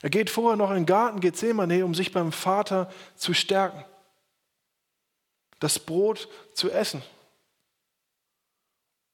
Er 0.03 0.11
geht 0.11 0.31
vorher 0.31 0.57
noch 0.57 0.71
in 0.71 0.79
den 0.79 0.87
Garten 0.87 1.21
Gethsemane, 1.21 1.85
um 1.85 1.95
sich 1.95 2.12
beim 2.12 2.33
Vater 2.33 2.91
zu 3.15 3.33
stärken, 3.35 3.85
das 5.61 5.79
Brot 5.79 6.29
zu 6.55 6.71
essen. 6.71 7.03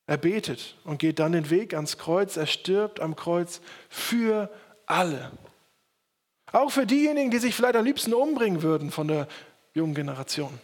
Er 0.06 0.16
betet 0.16 0.76
und 0.84 0.98
geht 0.98 1.18
dann 1.18 1.32
den 1.32 1.50
Weg 1.50 1.74
ans 1.74 1.98
Kreuz. 1.98 2.38
Er 2.38 2.46
stirbt 2.46 3.00
am 3.00 3.14
Kreuz 3.14 3.60
für 3.90 4.50
alle. 4.86 5.30
Auch 6.50 6.70
für 6.70 6.86
diejenigen, 6.86 7.30
die 7.30 7.38
sich 7.38 7.54
vielleicht 7.54 7.76
am 7.76 7.84
liebsten 7.84 8.14
umbringen 8.14 8.62
würden 8.62 8.90
von 8.90 9.06
der 9.06 9.28
jungen 9.74 9.94
Generation. 9.94 10.58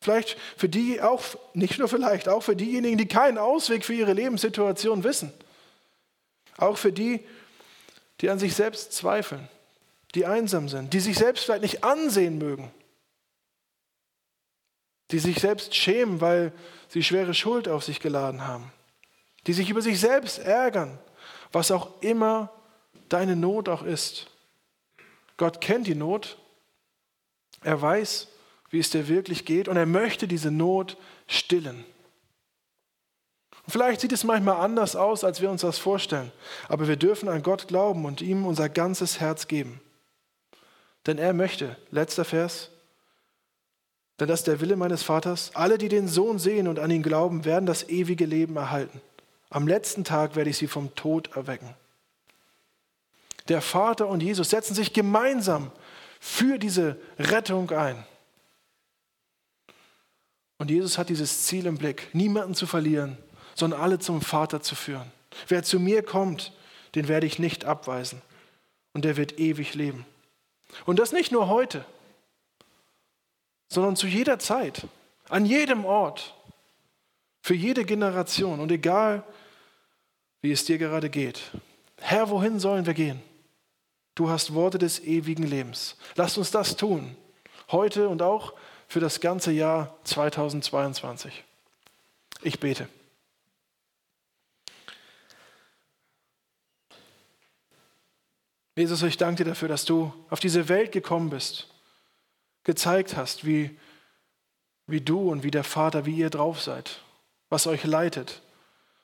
Vielleicht 0.00 0.38
für 0.56 0.70
die, 0.70 1.02
auch 1.02 1.22
nicht 1.52 1.78
nur 1.78 1.88
vielleicht, 1.88 2.30
auch 2.30 2.42
für 2.42 2.56
diejenigen, 2.56 2.96
die 2.96 3.08
keinen 3.08 3.36
Ausweg 3.36 3.84
für 3.84 3.92
ihre 3.92 4.14
Lebenssituation 4.14 5.04
wissen. 5.04 5.30
Auch 6.56 6.78
für 6.78 6.92
die, 6.92 7.20
die 8.22 8.30
an 8.30 8.38
sich 8.38 8.54
selbst 8.54 8.94
zweifeln 8.94 9.46
die 10.16 10.26
einsam 10.26 10.68
sind, 10.68 10.92
die 10.92 11.00
sich 11.00 11.16
selbst 11.16 11.44
vielleicht 11.44 11.62
nicht 11.62 11.84
ansehen 11.84 12.38
mögen, 12.38 12.72
die 15.10 15.18
sich 15.18 15.38
selbst 15.38 15.74
schämen, 15.74 16.20
weil 16.20 16.52
sie 16.88 17.04
schwere 17.04 17.34
Schuld 17.34 17.68
auf 17.68 17.84
sich 17.84 18.00
geladen 18.00 18.46
haben. 18.46 18.72
die 19.46 19.52
sich 19.52 19.70
über 19.70 19.80
sich 19.80 20.00
selbst 20.00 20.40
ärgern, 20.40 20.98
was 21.52 21.70
auch 21.70 22.02
immer 22.02 22.50
deine 23.08 23.36
Not 23.36 23.68
auch 23.68 23.84
ist. 23.84 24.26
Gott 25.36 25.60
kennt 25.60 25.86
die 25.86 25.94
Not, 25.94 26.36
er 27.62 27.80
weiß, 27.80 28.26
wie 28.70 28.80
es 28.80 28.90
dir 28.90 29.06
wirklich 29.06 29.44
geht 29.44 29.68
und 29.68 29.76
er 29.76 29.86
möchte 29.86 30.26
diese 30.26 30.50
Not 30.50 30.96
stillen. 31.28 31.84
Vielleicht 33.68 34.00
sieht 34.00 34.12
es 34.12 34.24
manchmal 34.24 34.56
anders 34.56 34.96
aus, 34.96 35.22
als 35.22 35.40
wir 35.40 35.48
uns 35.48 35.60
das 35.60 35.78
vorstellen, 35.78 36.32
aber 36.68 36.88
wir 36.88 36.96
dürfen 36.96 37.28
an 37.28 37.44
Gott 37.44 37.68
glauben 37.68 38.04
und 38.04 38.22
ihm 38.22 38.46
unser 38.46 38.68
ganzes 38.68 39.20
Herz 39.20 39.46
geben. 39.46 39.80
Denn 41.06 41.18
er 41.18 41.32
möchte, 41.32 41.76
letzter 41.90 42.24
Vers, 42.24 42.70
denn 44.18 44.28
das 44.28 44.40
ist 44.40 44.46
der 44.46 44.60
Wille 44.60 44.76
meines 44.76 45.02
Vaters, 45.02 45.50
alle, 45.54 45.78
die 45.78 45.88
den 45.88 46.08
Sohn 46.08 46.38
sehen 46.38 46.68
und 46.68 46.78
an 46.78 46.90
ihn 46.90 47.02
glauben, 47.02 47.44
werden 47.44 47.66
das 47.66 47.88
ewige 47.88 48.24
Leben 48.24 48.56
erhalten. 48.56 49.00
Am 49.50 49.68
letzten 49.68 50.04
Tag 50.04 50.36
werde 50.36 50.50
ich 50.50 50.56
sie 50.56 50.66
vom 50.66 50.94
Tod 50.94 51.36
erwecken. 51.36 51.74
Der 53.48 53.60
Vater 53.60 54.08
und 54.08 54.22
Jesus 54.22 54.50
setzen 54.50 54.74
sich 54.74 54.92
gemeinsam 54.92 55.70
für 56.18 56.58
diese 56.58 56.96
Rettung 57.18 57.70
ein. 57.70 58.04
Und 60.58 60.70
Jesus 60.70 60.96
hat 60.96 61.10
dieses 61.10 61.44
Ziel 61.44 61.66
im 61.66 61.76
Blick, 61.76 62.08
niemanden 62.14 62.54
zu 62.54 62.66
verlieren, 62.66 63.18
sondern 63.54 63.80
alle 63.80 63.98
zum 63.98 64.22
Vater 64.22 64.62
zu 64.62 64.74
führen. 64.74 65.12
Wer 65.48 65.62
zu 65.62 65.78
mir 65.78 66.02
kommt, 66.02 66.52
den 66.94 67.08
werde 67.08 67.26
ich 67.26 67.38
nicht 67.38 67.66
abweisen. 67.66 68.22
Und 68.94 69.04
der 69.04 69.18
wird 69.18 69.38
ewig 69.38 69.74
leben. 69.74 70.06
Und 70.84 70.98
das 70.98 71.12
nicht 71.12 71.32
nur 71.32 71.48
heute, 71.48 71.84
sondern 73.68 73.96
zu 73.96 74.06
jeder 74.06 74.38
Zeit, 74.38 74.86
an 75.28 75.46
jedem 75.46 75.84
Ort, 75.84 76.34
für 77.40 77.54
jede 77.54 77.84
Generation 77.84 78.60
und 78.60 78.72
egal, 78.72 79.22
wie 80.40 80.52
es 80.52 80.64
dir 80.64 80.78
gerade 80.78 81.10
geht. 81.10 81.52
Herr, 81.98 82.30
wohin 82.30 82.58
sollen 82.58 82.86
wir 82.86 82.94
gehen? 82.94 83.22
Du 84.14 84.28
hast 84.28 84.54
Worte 84.54 84.78
des 84.78 85.00
ewigen 85.00 85.44
Lebens. 85.44 85.96
Lass 86.14 86.38
uns 86.38 86.50
das 86.50 86.76
tun, 86.76 87.16
heute 87.70 88.08
und 88.08 88.22
auch 88.22 88.54
für 88.88 89.00
das 89.00 89.20
ganze 89.20 89.52
Jahr 89.52 89.96
2022. 90.04 91.44
Ich 92.42 92.60
bete. 92.60 92.88
Jesus, 98.76 99.02
ich 99.02 99.16
danke 99.16 99.42
dir 99.42 99.50
dafür, 99.50 99.68
dass 99.68 99.86
du 99.86 100.12
auf 100.28 100.38
diese 100.38 100.68
Welt 100.68 100.92
gekommen 100.92 101.30
bist, 101.30 101.66
gezeigt 102.62 103.16
hast, 103.16 103.46
wie, 103.46 103.76
wie 104.86 105.00
du 105.00 105.30
und 105.30 105.42
wie 105.42 105.50
der 105.50 105.64
Vater, 105.64 106.04
wie 106.04 106.14
ihr 106.14 106.28
drauf 106.28 106.60
seid, 106.60 107.00
was 107.48 107.66
euch 107.66 107.84
leitet. 107.84 108.42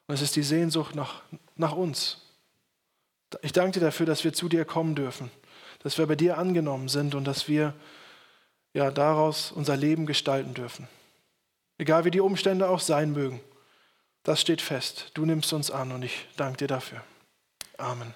Und 0.07 0.15
es 0.15 0.21
ist 0.21 0.37
die 0.37 0.43
Sehnsucht 0.43 0.95
nach, 0.95 1.23
nach 1.57 1.73
uns. 1.73 2.19
Ich 3.41 3.53
danke 3.53 3.81
dir 3.81 3.87
dafür, 3.87 4.05
dass 4.05 4.25
wir 4.25 4.35
zu 4.35 4.51
dir 4.51 4.67
kommen 4.67 4.95
dürfen, 4.95 5.31
dass 5.79 5.97
wir 5.97 6.07
bei 6.07 6.17
dir 6.17 6.37
angenommen 6.37 6.89
sind 6.89 7.15
und 7.15 7.25
dass 7.25 7.49
wir 7.49 7.73
ja, 8.75 8.91
daraus 8.91 9.53
unser 9.53 9.77
Leben 9.77 10.05
gestalten 10.05 10.53
dürfen. 10.53 10.87
Egal 11.79 12.05
wie 12.05 12.11
die 12.11 12.21
Umstände 12.21 12.69
auch 12.69 12.81
sein 12.81 13.13
mögen. 13.13 13.41
Das 14.23 14.41
steht 14.41 14.61
fest. 14.61 15.11
Du 15.15 15.25
nimmst 15.25 15.53
uns 15.53 15.71
an 15.71 15.93
und 15.93 16.03
ich 16.03 16.29
danke 16.37 16.59
dir 16.59 16.69
dafür. 16.69 17.03
Amen. 17.79 18.15